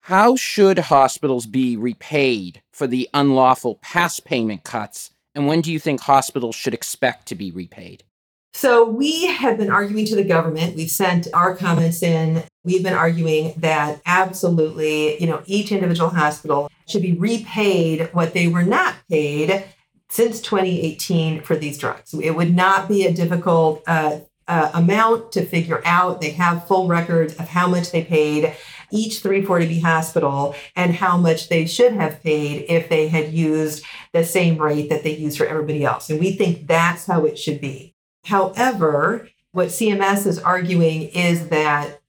How 0.00 0.36
should 0.36 0.78
hospitals 0.78 1.44
be 1.44 1.76
repaid 1.76 2.62
for 2.72 2.86
the 2.86 3.10
unlawful 3.12 3.74
past 3.82 4.24
payment 4.24 4.64
cuts? 4.64 5.10
And 5.34 5.46
when 5.46 5.60
do 5.60 5.70
you 5.70 5.78
think 5.78 6.00
hospitals 6.00 6.54
should 6.54 6.72
expect 6.72 7.26
to 7.26 7.34
be 7.34 7.50
repaid? 7.50 8.04
So 8.54 8.88
we 8.88 9.26
have 9.26 9.56
been 9.56 9.70
arguing 9.70 10.04
to 10.06 10.16
the 10.16 10.24
government. 10.24 10.76
We've 10.76 10.90
sent 10.90 11.26
our 11.32 11.56
comments 11.56 12.02
in. 12.02 12.44
We've 12.64 12.82
been 12.82 12.92
arguing 12.92 13.54
that 13.56 14.00
absolutely, 14.04 15.18
you 15.20 15.26
know, 15.26 15.42
each 15.46 15.72
individual 15.72 16.10
hospital 16.10 16.70
should 16.86 17.02
be 17.02 17.14
repaid 17.14 18.10
what 18.12 18.34
they 18.34 18.48
were 18.48 18.62
not 18.62 18.94
paid 19.08 19.64
since 20.10 20.40
2018 20.42 21.42
for 21.42 21.56
these 21.56 21.78
drugs. 21.78 22.12
It 22.12 22.32
would 22.32 22.54
not 22.54 22.88
be 22.88 23.06
a 23.06 23.12
difficult 23.12 23.82
uh, 23.86 24.18
uh, 24.46 24.70
amount 24.74 25.32
to 25.32 25.46
figure 25.46 25.80
out. 25.86 26.20
They 26.20 26.30
have 26.32 26.68
full 26.68 26.86
records 26.86 27.34
of 27.36 27.48
how 27.48 27.68
much 27.68 27.90
they 27.90 28.04
paid 28.04 28.54
each 28.90 29.22
340B 29.22 29.80
hospital 29.80 30.54
and 30.76 30.94
how 30.94 31.16
much 31.16 31.48
they 31.48 31.64
should 31.64 31.94
have 31.94 32.22
paid 32.22 32.66
if 32.68 32.90
they 32.90 33.08
had 33.08 33.32
used 33.32 33.82
the 34.12 34.24
same 34.24 34.58
rate 34.58 34.90
that 34.90 35.02
they 35.02 35.16
use 35.16 35.38
for 35.38 35.46
everybody 35.46 35.84
else. 35.84 36.10
And 36.10 36.20
we 36.20 36.32
think 36.32 36.66
that's 36.66 37.06
how 37.06 37.24
it 37.24 37.38
should 37.38 37.62
be. 37.62 37.91
However, 38.24 39.28
what 39.52 39.68
CMS 39.68 40.26
is 40.26 40.38
arguing 40.38 41.02
is 41.08 41.48
that 41.48 42.00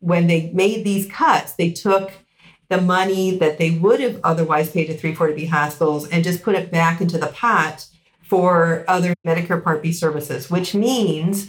when 0.00 0.26
they 0.26 0.50
made 0.52 0.84
these 0.84 1.10
cuts, 1.10 1.54
they 1.54 1.70
took 1.70 2.12
the 2.68 2.80
money 2.80 3.36
that 3.38 3.58
they 3.58 3.70
would 3.70 4.00
have 4.00 4.20
otherwise 4.22 4.70
paid 4.70 4.86
to 4.86 4.96
340B 4.96 5.48
hospitals 5.48 6.08
and 6.08 6.24
just 6.24 6.42
put 6.42 6.54
it 6.54 6.70
back 6.70 7.00
into 7.00 7.18
the 7.18 7.28
pot 7.28 7.86
for 8.22 8.84
other 8.88 9.14
Medicare 9.26 9.62
Part 9.62 9.82
B 9.82 9.92
services, 9.92 10.50
which 10.50 10.74
means 10.74 11.48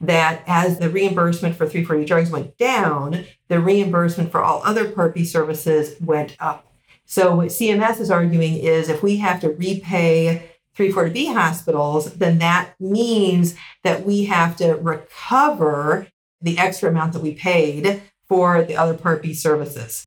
that 0.00 0.42
as 0.46 0.78
the 0.78 0.90
reimbursement 0.90 1.56
for 1.56 1.66
340 1.66 2.04
drugs 2.04 2.30
went 2.30 2.56
down, 2.58 3.24
the 3.48 3.60
reimbursement 3.60 4.30
for 4.30 4.42
all 4.42 4.62
other 4.62 4.90
Part 4.90 5.14
B 5.14 5.24
services 5.24 5.98
went 6.00 6.36
up. 6.38 6.66
So 7.06 7.36
what 7.36 7.48
CMS 7.48 7.98
is 8.00 8.10
arguing 8.10 8.58
is 8.58 8.90
if 8.90 9.02
we 9.02 9.16
have 9.16 9.40
to 9.40 9.50
repay 9.50 10.47
340B 10.78 11.34
hospitals, 11.34 12.14
then 12.14 12.38
that 12.38 12.74
means 12.78 13.56
that 13.82 14.06
we 14.06 14.24
have 14.26 14.56
to 14.56 14.74
recover 14.74 16.06
the 16.40 16.58
extra 16.58 16.88
amount 16.88 17.12
that 17.14 17.22
we 17.22 17.34
paid 17.34 18.00
for 18.28 18.62
the 18.62 18.76
other 18.76 18.94
Part 18.94 19.22
B 19.22 19.34
services. 19.34 20.04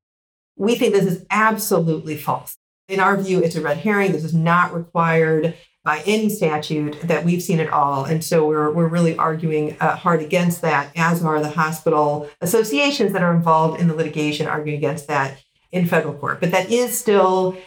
We 0.55 0.75
think 0.75 0.93
this 0.93 1.05
is 1.05 1.25
absolutely 1.29 2.15
false. 2.15 2.55
In 2.87 2.99
our 2.99 3.17
view, 3.17 3.41
it's 3.41 3.55
a 3.55 3.61
red 3.61 3.77
herring. 3.77 4.11
This 4.11 4.23
is 4.23 4.33
not 4.33 4.73
required 4.73 5.55
by 5.83 6.03
any 6.05 6.29
statute 6.29 6.99
that 7.01 7.25
we've 7.25 7.41
seen 7.41 7.59
at 7.59 7.69
all. 7.69 8.05
And 8.05 8.23
so 8.23 8.47
we're, 8.47 8.71
we're 8.71 8.87
really 8.87 9.17
arguing 9.17 9.75
uh, 9.79 9.95
hard 9.95 10.21
against 10.21 10.61
that, 10.61 10.91
as 10.95 11.23
are 11.23 11.41
the 11.41 11.49
hospital 11.49 12.29
associations 12.39 13.13
that 13.13 13.23
are 13.23 13.33
involved 13.33 13.79
in 13.79 13.87
the 13.87 13.95
litigation 13.95 14.45
arguing 14.45 14.77
against 14.77 15.07
that 15.07 15.41
in 15.71 15.87
federal 15.87 16.13
court. 16.13 16.39
But 16.39 16.51
that 16.51 16.69
is 16.69 16.97
still 16.97 17.57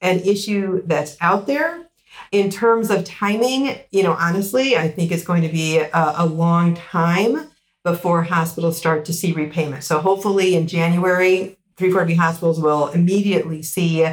an 0.00 0.20
issue 0.20 0.82
that's 0.86 1.16
out 1.20 1.46
there. 1.46 1.87
In 2.32 2.50
terms 2.50 2.90
of 2.90 3.04
timing, 3.04 3.78
you 3.90 4.02
know, 4.02 4.12
honestly, 4.12 4.76
I 4.76 4.88
think 4.88 5.12
it's 5.12 5.24
going 5.24 5.42
to 5.42 5.48
be 5.48 5.78
a, 5.78 5.90
a 5.92 6.26
long 6.26 6.74
time 6.74 7.50
before 7.84 8.22
hospitals 8.22 8.76
start 8.76 9.04
to 9.06 9.12
see 9.12 9.32
repayment. 9.32 9.84
So 9.84 9.98
hopefully 10.00 10.54
in 10.54 10.66
January, 10.66 11.56
340B 11.76 12.16
hospitals 12.16 12.60
will 12.60 12.88
immediately 12.88 13.62
see 13.62 14.06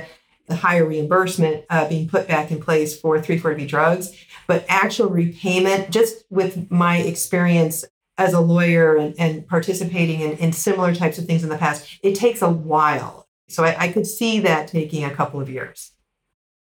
the 0.47 0.55
higher 0.55 0.85
reimbursement 0.85 1.65
uh, 1.69 1.87
being 1.89 2.07
put 2.07 2.27
back 2.27 2.51
in 2.51 2.61
place 2.61 2.99
for 2.99 3.17
340B 3.19 3.67
drugs. 3.67 4.11
But 4.47 4.65
actual 4.69 5.09
repayment, 5.09 5.89
just 5.89 6.23
with 6.29 6.69
my 6.69 6.97
experience 6.97 7.83
as 8.17 8.33
a 8.33 8.39
lawyer 8.39 8.95
and, 8.95 9.15
and 9.17 9.47
participating 9.47 10.21
in, 10.21 10.37
in 10.37 10.53
similar 10.53 10.93
types 10.93 11.17
of 11.17 11.25
things 11.25 11.43
in 11.43 11.49
the 11.49 11.57
past, 11.57 11.99
it 12.03 12.15
takes 12.15 12.41
a 12.41 12.49
while. 12.49 13.27
So 13.47 13.63
I, 13.63 13.75
I 13.85 13.91
could 13.91 14.07
see 14.07 14.39
that 14.41 14.67
taking 14.67 15.03
a 15.03 15.13
couple 15.13 15.41
of 15.41 15.49
years. 15.49 15.91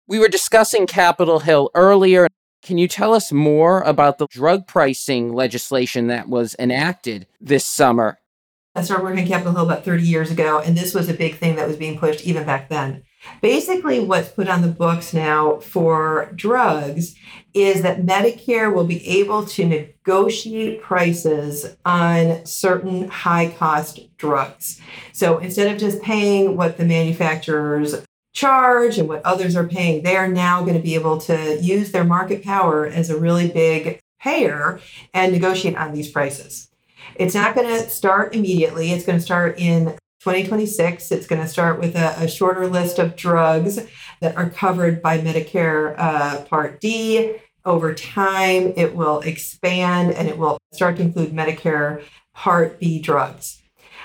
We 0.09 0.17
were 0.17 0.27
discussing 0.27 0.87
Capitol 0.87 1.37
Hill 1.37 1.69
earlier. 1.75 2.25
Can 2.63 2.79
you 2.79 2.87
tell 2.87 3.13
us 3.13 3.31
more 3.31 3.81
about 3.83 4.17
the 4.17 4.25
drug 4.31 4.65
pricing 4.65 5.33
legislation 5.33 6.07
that 6.07 6.27
was 6.27 6.55
enacted 6.57 7.27
this 7.39 7.63
summer? 7.63 8.17
I 8.73 8.81
started 8.81 9.03
working 9.03 9.19
at 9.19 9.27
Capitol 9.27 9.53
Hill 9.53 9.65
about 9.65 9.85
30 9.85 10.01
years 10.01 10.31
ago, 10.31 10.61
and 10.61 10.75
this 10.75 10.95
was 10.95 11.09
a 11.09 11.13
big 11.13 11.35
thing 11.35 11.57
that 11.57 11.67
was 11.67 11.77
being 11.77 11.99
pushed 11.99 12.25
even 12.25 12.43
back 12.43 12.69
then. 12.69 13.03
Basically, 13.43 13.99
what's 13.99 14.29
put 14.29 14.49
on 14.49 14.63
the 14.63 14.67
books 14.67 15.13
now 15.13 15.59
for 15.59 16.31
drugs 16.33 17.13
is 17.53 17.83
that 17.83 18.01
Medicare 18.01 18.73
will 18.73 18.85
be 18.85 19.07
able 19.07 19.45
to 19.45 19.63
negotiate 19.63 20.81
prices 20.81 21.77
on 21.85 22.43
certain 22.47 23.09
high 23.09 23.51
cost 23.51 23.99
drugs. 24.17 24.81
So 25.11 25.37
instead 25.37 25.71
of 25.71 25.77
just 25.79 26.01
paying 26.01 26.57
what 26.57 26.77
the 26.77 26.85
manufacturers 26.85 28.03
charge 28.39 28.97
and 28.97 29.09
what 29.09 29.25
others 29.25 29.55
are 29.55 29.67
paying, 29.67 30.01
they 30.03 30.15
are 30.15 30.27
now 30.27 30.61
going 30.61 30.75
to 30.75 30.81
be 30.81 30.95
able 30.95 31.17
to 31.17 31.59
use 31.61 31.91
their 31.91 32.05
market 32.05 32.41
power 32.41 32.85
as 32.85 33.09
a 33.09 33.19
really 33.19 33.49
big 33.49 33.99
payer 34.21 34.79
and 35.13 35.33
negotiate 35.33 35.75
on 35.75 35.93
these 35.93 36.09
prices. 36.09 36.69
It's 37.15 37.35
not 37.35 37.53
going 37.53 37.67
to 37.67 37.89
start 37.89 38.33
immediately. 38.33 38.91
It's 38.91 39.05
going 39.05 39.17
to 39.17 39.23
start 39.23 39.59
in 39.59 39.97
2026. 40.21 41.11
It's 41.11 41.27
going 41.27 41.41
to 41.41 41.47
start 41.47 41.79
with 41.79 41.95
a, 41.95 42.15
a, 42.17 42.27
shorter 42.29 42.67
list 42.67 42.97
of 42.97 43.15
drugs 43.17 43.79
that 44.21 44.35
are 44.37 44.49
covered 44.49 45.01
by 45.01 45.17
Medicare 45.19 45.95
uh, 45.97 46.41
Part 46.43 46.79
D. 46.79 47.35
Over 47.65 47.93
time, 47.93 48.73
it 48.77 48.95
will 48.95 49.19
expand 49.19 50.11
and 50.11 50.29
it 50.29 50.37
will 50.37 50.57
start 50.71 50.95
to 50.97 51.01
include 51.01 51.31
Medicare 51.31 52.03
Part 52.33 52.79
B 52.79 53.01
drugs. 53.01 53.61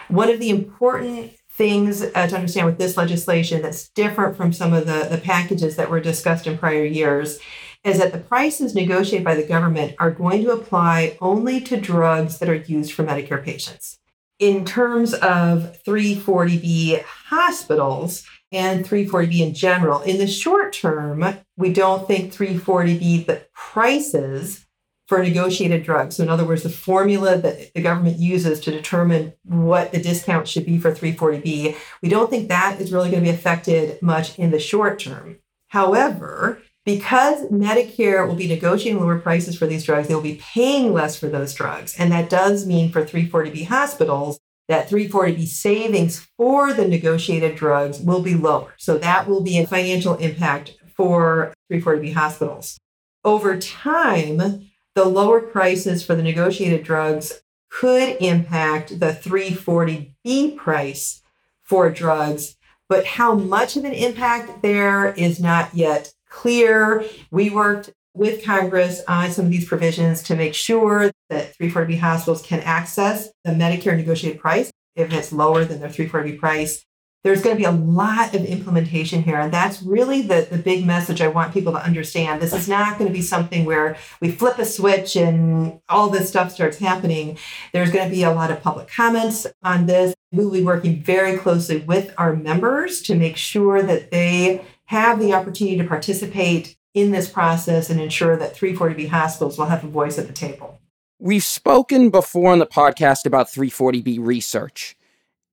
One 0.08 0.28
of 0.28 0.40
the 0.40 0.50
important 0.50 1.32
things 1.54 2.02
uh, 2.02 2.26
to 2.26 2.34
understand 2.34 2.66
with 2.66 2.78
this 2.78 2.96
legislation 2.96 3.62
that's 3.62 3.88
different 3.90 4.36
from 4.36 4.52
some 4.52 4.72
of 4.72 4.86
the, 4.86 5.06
the 5.08 5.18
packages 5.18 5.76
that 5.76 5.88
were 5.88 6.00
discussed 6.00 6.46
in 6.46 6.58
prior 6.58 6.84
years 6.84 7.38
is 7.84 7.98
that 7.98 8.12
the 8.12 8.18
prices 8.18 8.74
negotiated 8.74 9.24
by 9.24 9.34
the 9.34 9.46
government 9.46 9.94
are 9.98 10.10
going 10.10 10.42
to 10.42 10.50
apply 10.50 11.16
only 11.20 11.60
to 11.60 11.80
drugs 11.80 12.38
that 12.38 12.48
are 12.48 12.54
used 12.54 12.92
for 12.92 13.04
Medicare 13.04 13.42
patients. 13.42 13.98
In 14.40 14.64
terms 14.64 15.14
of 15.14 15.78
340B 15.86 17.04
hospitals 17.04 18.24
and 18.50 18.84
340B 18.84 19.40
in 19.40 19.54
general, 19.54 20.00
in 20.00 20.18
the 20.18 20.26
short 20.26 20.72
term, 20.72 21.24
we 21.56 21.72
don't 21.72 22.08
think 22.08 22.32
340B, 22.32 23.26
the 23.26 23.46
prices 23.54 24.63
for 25.06 25.22
negotiated 25.22 25.82
drugs. 25.82 26.16
So, 26.16 26.22
in 26.22 26.30
other 26.30 26.44
words, 26.44 26.62
the 26.62 26.70
formula 26.70 27.36
that 27.36 27.74
the 27.74 27.82
government 27.82 28.18
uses 28.18 28.60
to 28.60 28.70
determine 28.70 29.34
what 29.44 29.92
the 29.92 30.00
discount 30.00 30.48
should 30.48 30.64
be 30.64 30.78
for 30.78 30.92
340B, 30.92 31.76
we 32.02 32.08
don't 32.08 32.30
think 32.30 32.48
that 32.48 32.80
is 32.80 32.92
really 32.92 33.10
going 33.10 33.22
to 33.22 33.30
be 33.30 33.34
affected 33.34 34.00
much 34.02 34.38
in 34.38 34.50
the 34.50 34.58
short 34.58 34.98
term. 34.98 35.38
However, 35.68 36.62
because 36.84 37.42
Medicare 37.50 38.26
will 38.26 38.34
be 38.34 38.46
negotiating 38.46 39.00
lower 39.00 39.18
prices 39.18 39.56
for 39.56 39.66
these 39.66 39.84
drugs, 39.84 40.08
they 40.08 40.14
will 40.14 40.22
be 40.22 40.40
paying 40.40 40.92
less 40.92 41.18
for 41.18 41.28
those 41.28 41.54
drugs. 41.54 41.94
And 41.98 42.12
that 42.12 42.30
does 42.30 42.66
mean 42.66 42.90
for 42.92 43.04
340B 43.04 43.66
hospitals 43.66 44.38
that 44.68 44.88
340B 44.88 45.46
savings 45.46 46.26
for 46.36 46.72
the 46.72 46.86
negotiated 46.86 47.56
drugs 47.56 48.00
will 48.00 48.22
be 48.22 48.34
lower. 48.34 48.74
So 48.78 48.98
that 48.98 49.28
will 49.28 49.42
be 49.42 49.58
a 49.58 49.66
financial 49.66 50.14
impact 50.16 50.76
for 50.96 51.52
340B 51.70 52.14
hospitals. 52.14 52.78
Over 53.24 53.58
time, 53.58 54.70
the 54.94 55.04
lower 55.04 55.40
prices 55.40 56.04
for 56.04 56.14
the 56.14 56.22
negotiated 56.22 56.84
drugs 56.84 57.42
could 57.70 58.16
impact 58.20 59.00
the 59.00 59.06
340B 59.06 60.56
price 60.56 61.22
for 61.62 61.90
drugs, 61.90 62.56
but 62.88 63.04
how 63.04 63.34
much 63.34 63.76
of 63.76 63.84
an 63.84 63.92
impact 63.92 64.62
there 64.62 65.12
is 65.14 65.40
not 65.40 65.74
yet 65.74 66.12
clear. 66.28 67.04
We 67.30 67.50
worked 67.50 67.92
with 68.14 68.44
Congress 68.44 69.02
on 69.08 69.32
some 69.32 69.46
of 69.46 69.50
these 69.50 69.68
provisions 69.68 70.22
to 70.24 70.36
make 70.36 70.54
sure 70.54 71.10
that 71.30 71.56
340B 71.58 71.98
hospitals 71.98 72.42
can 72.42 72.60
access 72.60 73.30
the 73.42 73.50
Medicare 73.50 73.96
negotiated 73.96 74.40
price 74.40 74.70
if 74.94 75.12
it's 75.12 75.32
lower 75.32 75.64
than 75.64 75.80
their 75.80 75.88
340B 75.88 76.38
price. 76.38 76.84
There's 77.24 77.42
going 77.42 77.56
to 77.56 77.58
be 77.58 77.64
a 77.64 77.72
lot 77.72 78.34
of 78.34 78.44
implementation 78.44 79.22
here. 79.22 79.40
And 79.40 79.52
that's 79.52 79.82
really 79.82 80.22
the, 80.22 80.46
the 80.50 80.58
big 80.58 80.84
message 80.84 81.22
I 81.22 81.28
want 81.28 81.54
people 81.54 81.72
to 81.72 81.82
understand. 81.82 82.40
This 82.40 82.52
is 82.52 82.68
not 82.68 82.98
going 82.98 83.08
to 83.08 83.12
be 83.12 83.22
something 83.22 83.64
where 83.64 83.96
we 84.20 84.30
flip 84.30 84.58
a 84.58 84.66
switch 84.66 85.16
and 85.16 85.80
all 85.88 86.10
this 86.10 86.28
stuff 86.28 86.52
starts 86.52 86.78
happening. 86.78 87.38
There's 87.72 87.90
going 87.90 88.06
to 88.06 88.14
be 88.14 88.24
a 88.24 88.32
lot 88.32 88.50
of 88.50 88.62
public 88.62 88.88
comments 88.88 89.46
on 89.62 89.86
this. 89.86 90.14
We 90.32 90.44
will 90.44 90.52
be 90.52 90.62
working 90.62 91.02
very 91.02 91.38
closely 91.38 91.78
with 91.78 92.12
our 92.18 92.36
members 92.36 93.00
to 93.02 93.14
make 93.14 93.38
sure 93.38 93.82
that 93.82 94.10
they 94.10 94.62
have 94.86 95.18
the 95.18 95.32
opportunity 95.32 95.78
to 95.78 95.84
participate 95.84 96.76
in 96.92 97.10
this 97.10 97.28
process 97.28 97.88
and 97.88 98.00
ensure 98.00 98.36
that 98.36 98.54
340B 98.54 99.08
hospitals 99.08 99.58
will 99.58 99.66
have 99.66 99.82
a 99.82 99.88
voice 99.88 100.18
at 100.18 100.26
the 100.26 100.32
table. 100.32 100.78
We've 101.18 101.42
spoken 101.42 102.10
before 102.10 102.52
on 102.52 102.58
the 102.58 102.66
podcast 102.66 103.24
about 103.24 103.46
340B 103.46 104.18
research. 104.20 104.94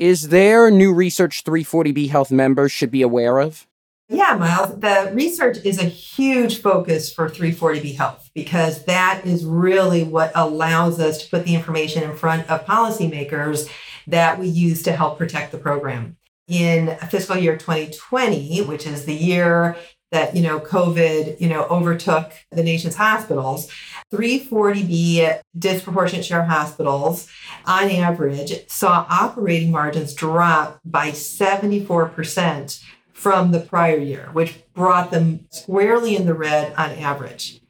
Is 0.02 0.30
there 0.30 0.72
new 0.72 0.92
research 0.92 1.44
340B 1.44 2.10
health 2.10 2.32
members 2.32 2.72
should 2.72 2.90
be 2.90 3.04
aware 3.04 3.38
of? 3.38 3.68
Yeah, 4.10 4.36
Miles, 4.36 4.80
the 4.80 5.12
research 5.14 5.60
is 5.64 5.78
a 5.78 5.84
huge 5.84 6.60
focus 6.60 7.14
for 7.14 7.30
340B 7.30 7.98
Health 7.98 8.32
because 8.34 8.86
that 8.86 9.22
is 9.26 9.46
really 9.46 10.04
what 10.04 10.32
allows 10.34 11.00
us 11.00 11.24
to 11.24 11.30
put 11.30 11.46
the 11.46 11.54
information 11.54 12.02
in 12.02 12.18
front 12.18 12.50
of 12.50 12.66
policymakers 12.66 13.70
that 14.08 14.40
we 14.40 14.48
use 14.48 14.82
to 14.84 14.92
help 14.92 15.20
protect 15.20 15.52
the 15.52 15.60
program 15.60 16.18
in 16.48 16.98
fiscal 17.12 17.38
year 17.38 17.56
2020, 17.56 18.64
which 18.64 18.88
is 18.88 19.06
the 19.06 19.14
year 19.14 19.78
that 20.12 20.36
you 20.36 20.42
know 20.42 20.60
COVID 20.60 21.40
you 21.40 21.48
know 21.48 21.66
overtook 21.66 22.34
the 22.52 22.64
nation's 22.64 22.96
hospitals. 22.96 23.72
340B 24.12 25.42
disproportionate 25.58 26.26
share 26.26 26.44
hospitals 26.44 27.30
on 27.66 27.90
average 27.90 28.68
saw 28.68 29.06
operating 29.10 29.72
margins 29.72 30.14
drop 30.14 30.80
by 30.84 31.12
74% 31.12 32.84
from 33.14 33.52
the 33.52 33.60
prior 33.60 33.98
year, 33.98 34.30
which 34.34 34.64
brought 34.74 35.12
them 35.12 35.46
squarely 35.52 36.16
in 36.16 36.26
the 36.26 36.34
red 36.34 36.74
on 36.74 36.90
average. 36.92 37.62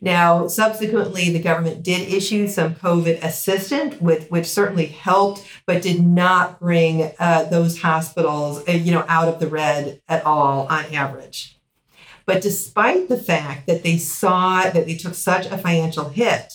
Now, 0.00 0.48
subsequently, 0.48 1.30
the 1.30 1.42
government 1.42 1.82
did 1.82 2.12
issue 2.12 2.48
some 2.48 2.74
COVID 2.74 3.22
assistance, 3.22 4.00
with, 4.00 4.30
which 4.30 4.46
certainly 4.46 4.86
helped, 4.86 5.46
but 5.66 5.82
did 5.82 6.02
not 6.04 6.58
bring 6.60 7.12
uh, 7.18 7.44
those 7.44 7.80
hospitals, 7.80 8.66
uh, 8.68 8.72
you 8.72 8.92
know, 8.92 9.04
out 9.08 9.28
of 9.28 9.40
the 9.40 9.48
red 9.48 10.00
at 10.08 10.24
all 10.24 10.66
on 10.68 10.86
average. 10.94 11.57
But 12.28 12.42
despite 12.42 13.08
the 13.08 13.16
fact 13.16 13.66
that 13.68 13.82
they 13.82 13.96
saw 13.96 14.64
that 14.64 14.84
they 14.84 14.96
took 14.96 15.14
such 15.14 15.46
a 15.46 15.56
financial 15.56 16.10
hit, 16.10 16.52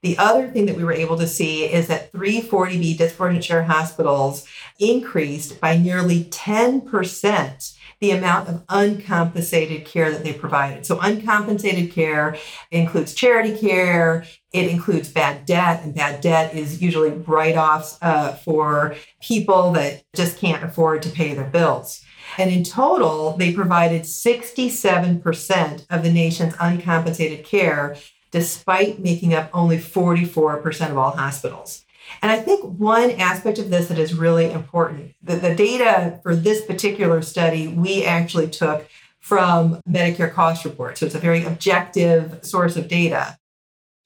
the 0.00 0.16
other 0.16 0.48
thing 0.48 0.64
that 0.64 0.76
we 0.76 0.82
were 0.82 0.94
able 0.94 1.18
to 1.18 1.26
see 1.26 1.66
is 1.66 1.88
that 1.88 2.10
340B 2.14 2.96
disproportionate 2.96 3.44
share 3.44 3.64
hospitals 3.64 4.48
increased 4.78 5.60
by 5.60 5.76
nearly 5.76 6.24
10% 6.24 7.76
the 8.00 8.12
amount 8.12 8.48
of 8.48 8.64
uncompensated 8.70 9.84
care 9.84 10.10
that 10.10 10.24
they 10.24 10.32
provided. 10.32 10.86
So, 10.86 10.98
uncompensated 10.98 11.92
care 11.92 12.38
includes 12.70 13.12
charity 13.12 13.54
care, 13.58 14.24
it 14.54 14.70
includes 14.70 15.10
bad 15.10 15.44
debt, 15.44 15.82
and 15.84 15.94
bad 15.94 16.22
debt 16.22 16.54
is 16.54 16.80
usually 16.80 17.10
write 17.10 17.58
offs 17.58 17.98
uh, 18.00 18.32
for 18.36 18.96
people 19.20 19.72
that 19.72 20.02
just 20.16 20.38
can't 20.38 20.64
afford 20.64 21.02
to 21.02 21.10
pay 21.10 21.34
their 21.34 21.44
bills. 21.44 22.02
And 22.40 22.50
in 22.50 22.64
total, 22.64 23.36
they 23.36 23.52
provided 23.52 24.04
67% 24.04 25.86
of 25.90 26.02
the 26.02 26.10
nation's 26.10 26.54
uncompensated 26.58 27.44
care, 27.44 27.98
despite 28.30 28.98
making 28.98 29.34
up 29.34 29.50
only 29.52 29.76
44% 29.76 30.90
of 30.90 30.96
all 30.96 31.10
hospitals. 31.10 31.84
And 32.22 32.32
I 32.32 32.38
think 32.38 32.64
one 32.64 33.10
aspect 33.10 33.58
of 33.58 33.68
this 33.68 33.88
that 33.88 33.98
is 33.98 34.14
really 34.14 34.50
important, 34.50 35.14
the, 35.22 35.36
the 35.36 35.54
data 35.54 36.18
for 36.22 36.34
this 36.34 36.64
particular 36.64 37.20
study, 37.20 37.68
we 37.68 38.06
actually 38.06 38.48
took 38.48 38.88
from 39.18 39.82
Medicare 39.86 40.32
cost 40.32 40.64
reports. 40.64 41.00
So 41.00 41.06
it's 41.06 41.14
a 41.14 41.18
very 41.18 41.44
objective 41.44 42.42
source 42.42 42.74
of 42.74 42.88
data. 42.88 43.36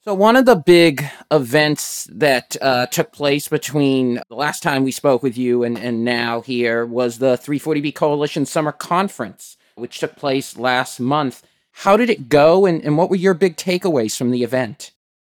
So, 0.04 0.12
one 0.12 0.36
of 0.36 0.44
the 0.44 0.56
big 0.56 1.02
events 1.30 2.06
that 2.12 2.58
uh, 2.60 2.84
took 2.88 3.10
place 3.10 3.48
between 3.48 4.20
the 4.28 4.34
last 4.34 4.62
time 4.62 4.84
we 4.84 4.90
spoke 4.90 5.22
with 5.22 5.38
you 5.38 5.64
and, 5.64 5.78
and 5.78 6.04
now 6.04 6.42
here 6.42 6.84
was 6.84 7.20
the 7.20 7.38
340B 7.38 7.94
Coalition 7.94 8.44
Summer 8.44 8.70
Conference, 8.70 9.56
which 9.76 10.00
took 10.00 10.14
place 10.14 10.58
last 10.58 11.00
month. 11.00 11.42
How 11.72 11.96
did 11.96 12.10
it 12.10 12.28
go, 12.28 12.66
and, 12.66 12.84
and 12.84 12.98
what 12.98 13.08
were 13.08 13.16
your 13.16 13.32
big 13.32 13.56
takeaways 13.56 14.14
from 14.14 14.30
the 14.30 14.42
event? 14.42 14.90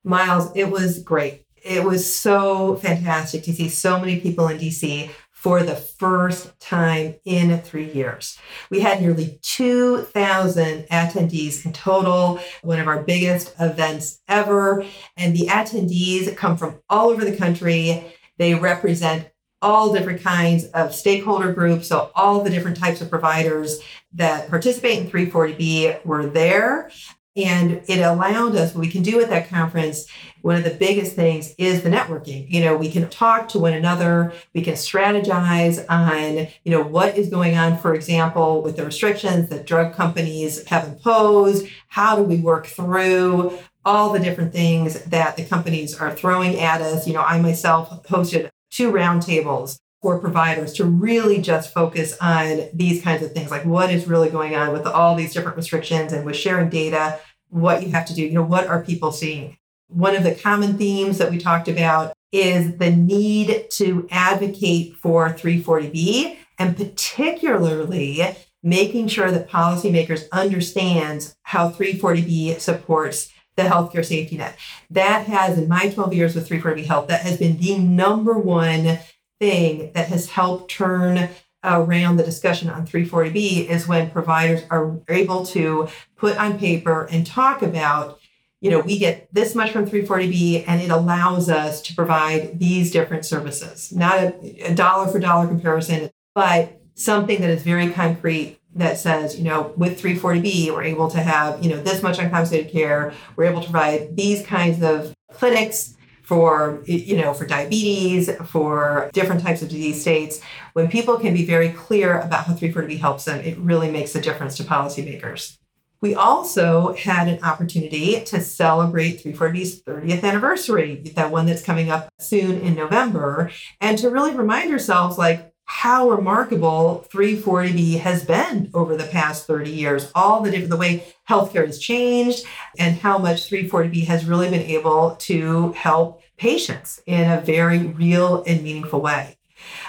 Miles, 0.03 0.51
it 0.55 0.71
was 0.71 0.97
great. 0.97 1.45
It 1.57 1.83
was 1.83 2.11
so 2.11 2.77
fantastic 2.77 3.43
to 3.43 3.53
see 3.53 3.69
so 3.69 3.99
many 3.99 4.19
people 4.19 4.47
in 4.47 4.57
DC 4.57 5.11
for 5.45 5.61
the 5.61 5.75
first 5.75 6.59
time 6.59 7.13
in 7.23 7.61
three 7.61 7.91
years. 7.91 8.39
We 8.71 8.79
had 8.79 8.99
nearly 8.99 9.37
2,000 9.43 10.87
attendees 10.87 11.63
in 11.63 11.71
total, 11.71 12.39
one 12.63 12.79
of 12.79 12.87
our 12.87 13.03
biggest 13.03 13.53
events 13.59 14.21
ever. 14.27 14.83
And 15.15 15.35
the 15.35 15.45
attendees 15.45 16.35
come 16.35 16.57
from 16.57 16.79
all 16.89 17.09
over 17.09 17.23
the 17.23 17.37
country. 17.37 18.11
They 18.39 18.55
represent 18.55 19.29
all 19.61 19.93
different 19.93 20.23
kinds 20.23 20.65
of 20.65 20.95
stakeholder 20.95 21.53
groups. 21.53 21.89
So, 21.89 22.09
all 22.15 22.43
the 22.43 22.49
different 22.49 22.77
types 22.77 23.01
of 23.01 23.11
providers 23.11 23.81
that 24.13 24.49
participate 24.49 24.97
in 24.97 25.11
340B 25.11 26.03
were 26.05 26.25
there. 26.25 26.89
And 27.35 27.81
it 27.87 27.99
allowed 27.99 28.55
us, 28.55 28.73
what 28.73 28.81
we 28.81 28.91
can 28.91 29.03
do 29.03 29.19
at 29.19 29.29
that 29.29 29.49
conference, 29.49 30.07
one 30.41 30.55
of 30.55 30.63
the 30.63 30.69
biggest 30.69 31.15
things 31.15 31.53
is 31.57 31.81
the 31.81 31.89
networking. 31.89 32.49
You 32.49 32.63
know, 32.63 32.77
we 32.77 32.89
can 32.89 33.09
talk 33.09 33.49
to 33.49 33.59
one 33.59 33.73
another, 33.73 34.31
we 34.53 34.61
can 34.61 34.75
strategize 34.75 35.85
on, 35.89 36.47
you 36.63 36.71
know, 36.71 36.81
what 36.81 37.17
is 37.17 37.29
going 37.29 37.57
on, 37.57 37.77
for 37.77 37.93
example, 37.93 38.61
with 38.61 38.77
the 38.77 38.85
restrictions 38.85 39.49
that 39.49 39.65
drug 39.65 39.93
companies 39.93 40.65
have 40.67 40.87
imposed. 40.87 41.67
How 41.89 42.15
do 42.15 42.23
we 42.23 42.37
work 42.37 42.67
through 42.67 43.57
all 43.83 44.13
the 44.13 44.19
different 44.19 44.53
things 44.53 45.03
that 45.03 45.35
the 45.35 45.43
companies 45.43 45.99
are 45.99 46.11
throwing 46.11 46.57
at 46.59 46.81
us? 46.81 47.05
You 47.05 47.15
know, 47.15 47.23
I 47.23 47.41
myself 47.41 48.03
hosted 48.03 48.49
two 48.71 48.91
roundtables 48.91 49.79
for 50.05 50.19
providers 50.19 50.71
to 50.71 50.85
really 50.85 51.41
just 51.41 51.73
focus 51.73 52.15
on 52.21 52.69
these 52.71 53.01
kinds 53.01 53.23
of 53.23 53.31
things, 53.31 53.49
like 53.49 53.65
what 53.65 53.89
is 53.89 54.05
really 54.05 54.29
going 54.29 54.55
on 54.55 54.71
with 54.71 54.85
all 54.85 55.15
these 55.15 55.33
different 55.33 55.57
restrictions 55.57 56.13
and 56.13 56.23
with 56.23 56.35
sharing 56.35 56.69
data, 56.69 57.19
what 57.49 57.81
you 57.81 57.89
have 57.89 58.05
to 58.05 58.13
do, 58.13 58.21
you 58.21 58.33
know, 58.33 58.43
what 58.43 58.67
are 58.67 58.83
people 58.83 59.11
seeing? 59.11 59.57
One 59.87 60.15
of 60.15 60.23
the 60.23 60.35
common 60.35 60.77
themes 60.77 61.17
that 61.17 61.31
we 61.31 61.39
talked 61.39 61.67
about 61.67 62.13
is 62.31 62.77
the 62.77 62.91
need 62.91 63.65
to 63.71 64.07
advocate 64.11 64.95
for 64.97 65.29
340B 65.29 66.37
and 66.59 66.77
particularly 66.77 68.21
making 68.61 69.07
sure 69.07 69.31
that 69.31 69.49
policymakers 69.49 70.29
understand 70.31 71.33
how 71.41 71.71
340B 71.71 72.59
supports 72.59 73.33
the 73.55 73.63
healthcare 73.63 74.05
safety 74.05 74.37
net. 74.37 74.55
That 74.91 75.25
has, 75.25 75.57
in 75.57 75.67
my 75.67 75.89
12 75.89 76.13
years 76.13 76.35
with 76.35 76.47
340B 76.47 76.85
Health, 76.85 77.07
that 77.07 77.21
has 77.21 77.39
been 77.39 77.57
the 77.57 77.79
number 77.79 78.37
one 78.37 78.99
thing 79.39 79.91
that 79.93 80.07
has 80.07 80.29
helped 80.29 80.71
turn 80.71 81.29
around 81.63 82.17
the 82.17 82.23
discussion 82.23 82.69
on 82.69 82.85
340B 82.85 83.67
is 83.67 83.87
when 83.87 84.11
providers 84.11 84.63
are 84.69 84.99
able 85.09 85.45
to 85.47 85.87
put 86.15 86.37
on 86.37 86.59
paper 86.59 87.07
and 87.11 87.25
talk 87.25 87.61
about, 87.61 88.19
you 88.61 88.69
know, 88.69 88.79
we 88.79 88.97
get 88.97 89.27
this 89.33 89.55
much 89.55 89.71
from 89.71 89.87
340B 89.87 90.63
and 90.67 90.81
it 90.81 90.91
allows 90.91 91.49
us 91.49 91.81
to 91.81 91.95
provide 91.95 92.59
these 92.59 92.91
different 92.91 93.25
services. 93.25 93.91
Not 93.91 94.19
a, 94.19 94.61
a 94.67 94.75
dollar 94.75 95.11
for 95.11 95.19
dollar 95.19 95.47
comparison, 95.47 96.11
but 96.33 96.79
something 96.93 97.41
that 97.41 97.49
is 97.49 97.63
very 97.63 97.89
concrete 97.89 98.59
that 98.75 98.97
says, 98.97 99.37
you 99.37 99.43
know, 99.43 99.73
with 99.77 100.01
340B, 100.01 100.71
we're 100.71 100.83
able 100.83 101.09
to 101.09 101.19
have, 101.19 101.63
you 101.63 101.69
know, 101.69 101.81
this 101.81 102.03
much 102.03 102.19
uncompensated 102.19 102.71
care. 102.71 103.13
We're 103.35 103.45
able 103.45 103.61
to 103.61 103.69
provide 103.69 104.15
these 104.15 104.45
kinds 104.45 104.83
of 104.83 105.13
clinics 105.31 105.95
for 106.25 106.81
you 106.85 107.17
know 107.17 107.33
for 107.33 107.45
diabetes 107.45 108.29
for 108.47 109.09
different 109.13 109.41
types 109.41 109.61
of 109.61 109.69
disease 109.69 110.01
states. 110.01 110.41
When 110.73 110.87
people 110.89 111.17
can 111.17 111.33
be 111.33 111.45
very 111.45 111.69
clear 111.69 112.19
about 112.19 112.45
how 112.45 112.53
340b 112.53 112.99
helps 112.99 113.25
them 113.25 113.39
it 113.41 113.57
really 113.57 113.91
makes 113.91 114.15
a 114.15 114.21
difference 114.21 114.57
to 114.57 114.63
policymakers. 114.63 115.57
We 116.01 116.13
also 116.13 116.93
had 116.93 117.27
an 117.27 117.43
opportunity 117.43 118.21
to 118.25 118.41
celebrate 118.41 119.23
340b's 119.23 119.81
30th 119.81 120.23
anniversary 120.23 121.01
that 121.15 121.31
one 121.31 121.45
that's 121.45 121.63
coming 121.63 121.89
up 121.89 122.09
soon 122.19 122.59
in 122.59 122.75
november 122.75 123.49
and 123.81 123.97
to 123.97 124.09
really 124.09 124.35
remind 124.35 124.71
ourselves 124.71 125.17
like 125.17 125.51
how 125.65 126.09
remarkable 126.09 127.05
340B 127.11 127.99
has 127.99 128.23
been 128.23 128.69
over 128.73 128.95
the 128.95 129.05
past 129.05 129.47
30 129.47 129.71
years, 129.71 130.11
all 130.13 130.41
the 130.41 130.51
different, 130.51 130.69
the 130.69 130.77
way 130.77 131.13
healthcare 131.29 131.65
has 131.65 131.79
changed 131.79 132.45
and 132.77 132.97
how 132.97 133.17
much 133.17 133.49
340B 133.49 134.05
has 134.05 134.25
really 134.25 134.49
been 134.49 134.61
able 134.61 135.15
to 135.15 135.71
help 135.73 136.21
patients 136.37 137.01
in 137.05 137.29
a 137.29 137.41
very 137.41 137.79
real 137.79 138.43
and 138.45 138.63
meaningful 138.63 139.01
way. 139.01 139.37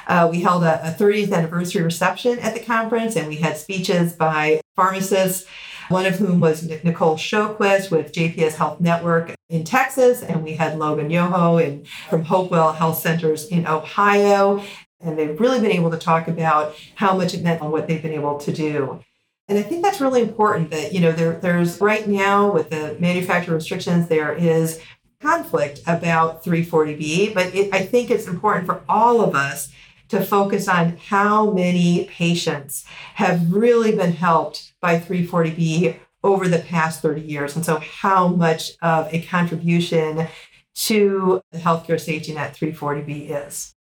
Uh, 0.06 0.28
we 0.30 0.40
held 0.40 0.64
a, 0.64 0.88
a 0.88 0.92
30th 0.92 1.32
anniversary 1.32 1.82
reception 1.82 2.38
at 2.38 2.54
the 2.54 2.60
conference 2.60 3.16
and 3.16 3.28
we 3.28 3.36
had 3.36 3.56
speeches 3.56 4.12
by 4.12 4.60
pharmacists 4.74 5.46
one 5.88 6.06
of 6.06 6.16
whom 6.16 6.40
was 6.40 6.68
Nicole 6.82 7.16
Showquist 7.16 7.90
with 7.90 8.12
JPS 8.12 8.54
Health 8.54 8.80
Network 8.80 9.34
in 9.48 9.64
Texas, 9.64 10.22
and 10.22 10.42
we 10.42 10.54
had 10.54 10.78
Logan 10.78 11.10
Yoho 11.10 11.58
in, 11.58 11.84
from 12.08 12.24
Hopewell 12.24 12.72
Health 12.72 12.98
Centers 12.98 13.46
in 13.46 13.66
Ohio, 13.66 14.62
and 15.06 15.18
they've 15.18 15.38
really 15.38 15.60
been 15.60 15.70
able 15.70 15.90
to 15.90 15.98
talk 15.98 16.28
about 16.28 16.74
how 16.96 17.16
much 17.16 17.34
it 17.34 17.42
meant 17.42 17.62
and 17.62 17.72
what 17.72 17.86
they've 17.86 18.02
been 18.02 18.12
able 18.12 18.38
to 18.38 18.52
do. 18.52 19.00
And 19.48 19.58
I 19.58 19.62
think 19.62 19.82
that's 19.82 20.00
really 20.00 20.22
important 20.22 20.70
that, 20.70 20.92
you 20.92 21.00
know, 21.00 21.12
there, 21.12 21.34
there's 21.34 21.80
right 21.80 22.06
now 22.06 22.52
with 22.52 22.70
the 22.70 22.96
manufacturer 22.98 23.54
restrictions, 23.54 24.08
there 24.08 24.32
is 24.32 24.80
conflict 25.20 25.80
about 25.86 26.44
340B, 26.44 27.32
but 27.32 27.54
it, 27.54 27.72
I 27.72 27.84
think 27.84 28.10
it's 28.10 28.26
important 28.26 28.66
for 28.66 28.82
all 28.88 29.20
of 29.20 29.34
us 29.34 29.72
to 30.08 30.24
focus 30.24 30.68
on 30.68 30.96
how 30.96 31.50
many 31.52 32.04
patients 32.04 32.84
have 33.14 33.52
really 33.52 33.94
been 33.94 34.12
helped 34.12 34.72
by 34.80 34.98
340B 34.98 35.96
over 36.22 36.48
the 36.48 36.58
past 36.58 37.02
30 37.02 37.20
years. 37.20 37.56
And 37.56 37.64
so, 37.64 37.80
how 37.80 38.28
much 38.28 38.72
of 38.82 39.12
a 39.12 39.22
contribution 39.22 40.28
to 40.76 41.40
the 41.52 41.58
healthcare 41.58 41.98
safety 41.98 42.34
net 42.34 42.54
340B 42.54 43.30
is. 43.30 43.75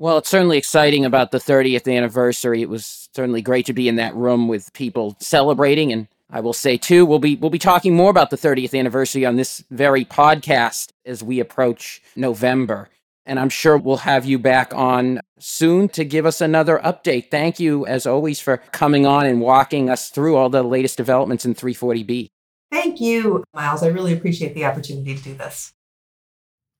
Well, 0.00 0.18
it's 0.18 0.30
certainly 0.30 0.58
exciting 0.58 1.04
about 1.04 1.32
the 1.32 1.38
30th 1.38 1.92
anniversary. 1.92 2.62
It 2.62 2.68
was 2.68 3.08
certainly 3.12 3.42
great 3.42 3.66
to 3.66 3.72
be 3.72 3.88
in 3.88 3.96
that 3.96 4.14
room 4.14 4.46
with 4.46 4.72
people 4.72 5.16
celebrating 5.18 5.92
and 5.92 6.06
I 6.30 6.40
will 6.40 6.52
say 6.52 6.76
too, 6.76 7.06
we'll 7.06 7.18
be 7.18 7.36
we'll 7.36 7.50
be 7.50 7.58
talking 7.58 7.96
more 7.96 8.10
about 8.10 8.30
the 8.30 8.36
30th 8.36 8.78
anniversary 8.78 9.24
on 9.24 9.36
this 9.36 9.64
very 9.70 10.04
podcast 10.04 10.90
as 11.06 11.22
we 11.22 11.40
approach 11.40 12.02
November. 12.16 12.90
And 13.24 13.38
I'm 13.38 13.48
sure 13.48 13.76
we'll 13.76 13.98
have 13.98 14.24
you 14.24 14.38
back 14.38 14.74
on 14.74 15.20
soon 15.38 15.88
to 15.90 16.04
give 16.04 16.26
us 16.26 16.40
another 16.40 16.78
update. 16.84 17.30
Thank 17.30 17.58
you, 17.58 17.86
as 17.86 18.06
always, 18.06 18.40
for 18.40 18.58
coming 18.72 19.06
on 19.06 19.26
and 19.26 19.40
walking 19.40 19.90
us 19.90 20.10
through 20.10 20.36
all 20.36 20.48
the 20.48 20.62
latest 20.62 20.96
developments 20.96 21.44
in 21.44 21.54
340B. 21.54 22.28
Thank 22.70 23.00
you, 23.00 23.44
Miles. 23.54 23.82
I 23.82 23.88
really 23.88 24.12
appreciate 24.12 24.54
the 24.54 24.64
opportunity 24.64 25.14
to 25.14 25.22
do 25.22 25.34
this. 25.34 25.72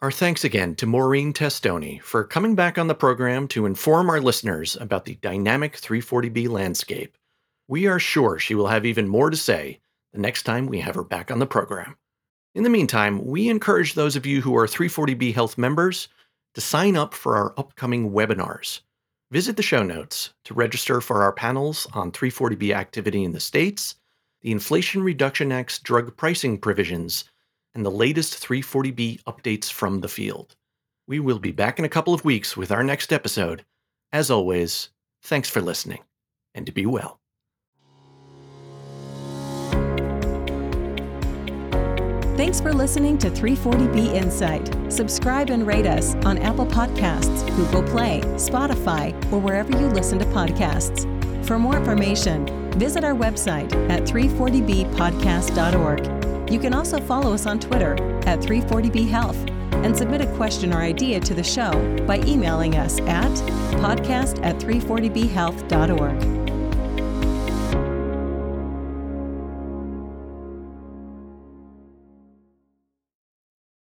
Our 0.00 0.12
thanks 0.12 0.44
again 0.44 0.76
to 0.76 0.86
Maureen 0.86 1.32
Testoni 1.32 2.00
for 2.00 2.22
coming 2.22 2.54
back 2.54 2.78
on 2.78 2.86
the 2.86 2.94
program 2.94 3.48
to 3.48 3.66
inform 3.66 4.08
our 4.08 4.20
listeners 4.20 4.76
about 4.76 5.04
the 5.04 5.16
dynamic 5.16 5.76
340B 5.76 6.48
landscape. 6.48 7.18
We 7.66 7.88
are 7.88 7.98
sure 7.98 8.38
she 8.38 8.54
will 8.54 8.68
have 8.68 8.86
even 8.86 9.08
more 9.08 9.28
to 9.28 9.36
say 9.36 9.80
the 10.12 10.20
next 10.20 10.44
time 10.44 10.66
we 10.66 10.78
have 10.78 10.94
her 10.94 11.02
back 11.02 11.32
on 11.32 11.40
the 11.40 11.48
program. 11.48 11.96
In 12.54 12.62
the 12.62 12.70
meantime, 12.70 13.26
we 13.26 13.48
encourage 13.48 13.94
those 13.94 14.14
of 14.14 14.24
you 14.24 14.40
who 14.40 14.56
are 14.56 14.68
340B 14.68 15.34
Health 15.34 15.58
members 15.58 16.06
to 16.54 16.60
sign 16.60 16.96
up 16.96 17.12
for 17.12 17.36
our 17.36 17.52
upcoming 17.56 18.12
webinars. 18.12 18.82
Visit 19.32 19.56
the 19.56 19.64
show 19.64 19.82
notes 19.82 20.32
to 20.44 20.54
register 20.54 21.00
for 21.00 21.24
our 21.24 21.32
panels 21.32 21.88
on 21.92 22.12
340B 22.12 22.72
activity 22.72 23.24
in 23.24 23.32
the 23.32 23.40
states, 23.40 23.96
the 24.42 24.52
Inflation 24.52 25.02
Reduction 25.02 25.50
Act's 25.50 25.80
drug 25.80 26.16
pricing 26.16 26.56
provisions, 26.56 27.24
and 27.78 27.86
the 27.86 27.90
latest 27.92 28.42
340B 28.42 29.22
updates 29.22 29.70
from 29.70 30.00
the 30.00 30.08
field. 30.08 30.56
We 31.06 31.20
will 31.20 31.38
be 31.38 31.52
back 31.52 31.78
in 31.78 31.84
a 31.84 31.88
couple 31.88 32.12
of 32.12 32.24
weeks 32.24 32.56
with 32.56 32.72
our 32.72 32.82
next 32.82 33.12
episode. 33.12 33.64
As 34.12 34.32
always, 34.32 34.88
thanks 35.22 35.48
for 35.48 35.60
listening, 35.60 36.00
and 36.56 36.66
to 36.66 36.72
be 36.72 36.86
well. 36.86 37.20
Thanks 42.36 42.60
for 42.60 42.72
listening 42.72 43.16
to 43.18 43.30
340B 43.30 44.12
Insight. 44.12 44.92
Subscribe 44.92 45.50
and 45.50 45.64
rate 45.64 45.86
us 45.86 46.16
on 46.26 46.38
Apple 46.38 46.66
Podcasts, 46.66 47.46
Google 47.56 47.84
Play, 47.84 48.22
Spotify, 48.34 49.14
or 49.32 49.38
wherever 49.38 49.70
you 49.78 49.86
listen 49.86 50.18
to 50.18 50.24
podcasts. 50.26 51.06
For 51.46 51.60
more 51.60 51.76
information, 51.76 52.72
visit 52.72 53.04
our 53.04 53.14
website 53.14 53.72
at 53.88 54.02
340bpodcast.org. 54.02 56.17
You 56.50 56.58
can 56.58 56.72
also 56.72 57.00
follow 57.00 57.34
us 57.34 57.46
on 57.46 57.60
Twitter 57.60 57.92
at 58.26 58.40
340B 58.40 59.08
Health 59.08 59.36
and 59.84 59.96
submit 59.96 60.22
a 60.22 60.26
question 60.36 60.72
or 60.72 60.78
idea 60.78 61.20
to 61.20 61.34
the 61.34 61.44
show 61.44 61.72
by 62.06 62.18
emailing 62.20 62.76
us 62.76 62.98
at 63.00 63.30
podcast 63.80 64.42
at 64.44 64.56
340bhealth.org. 64.56 66.37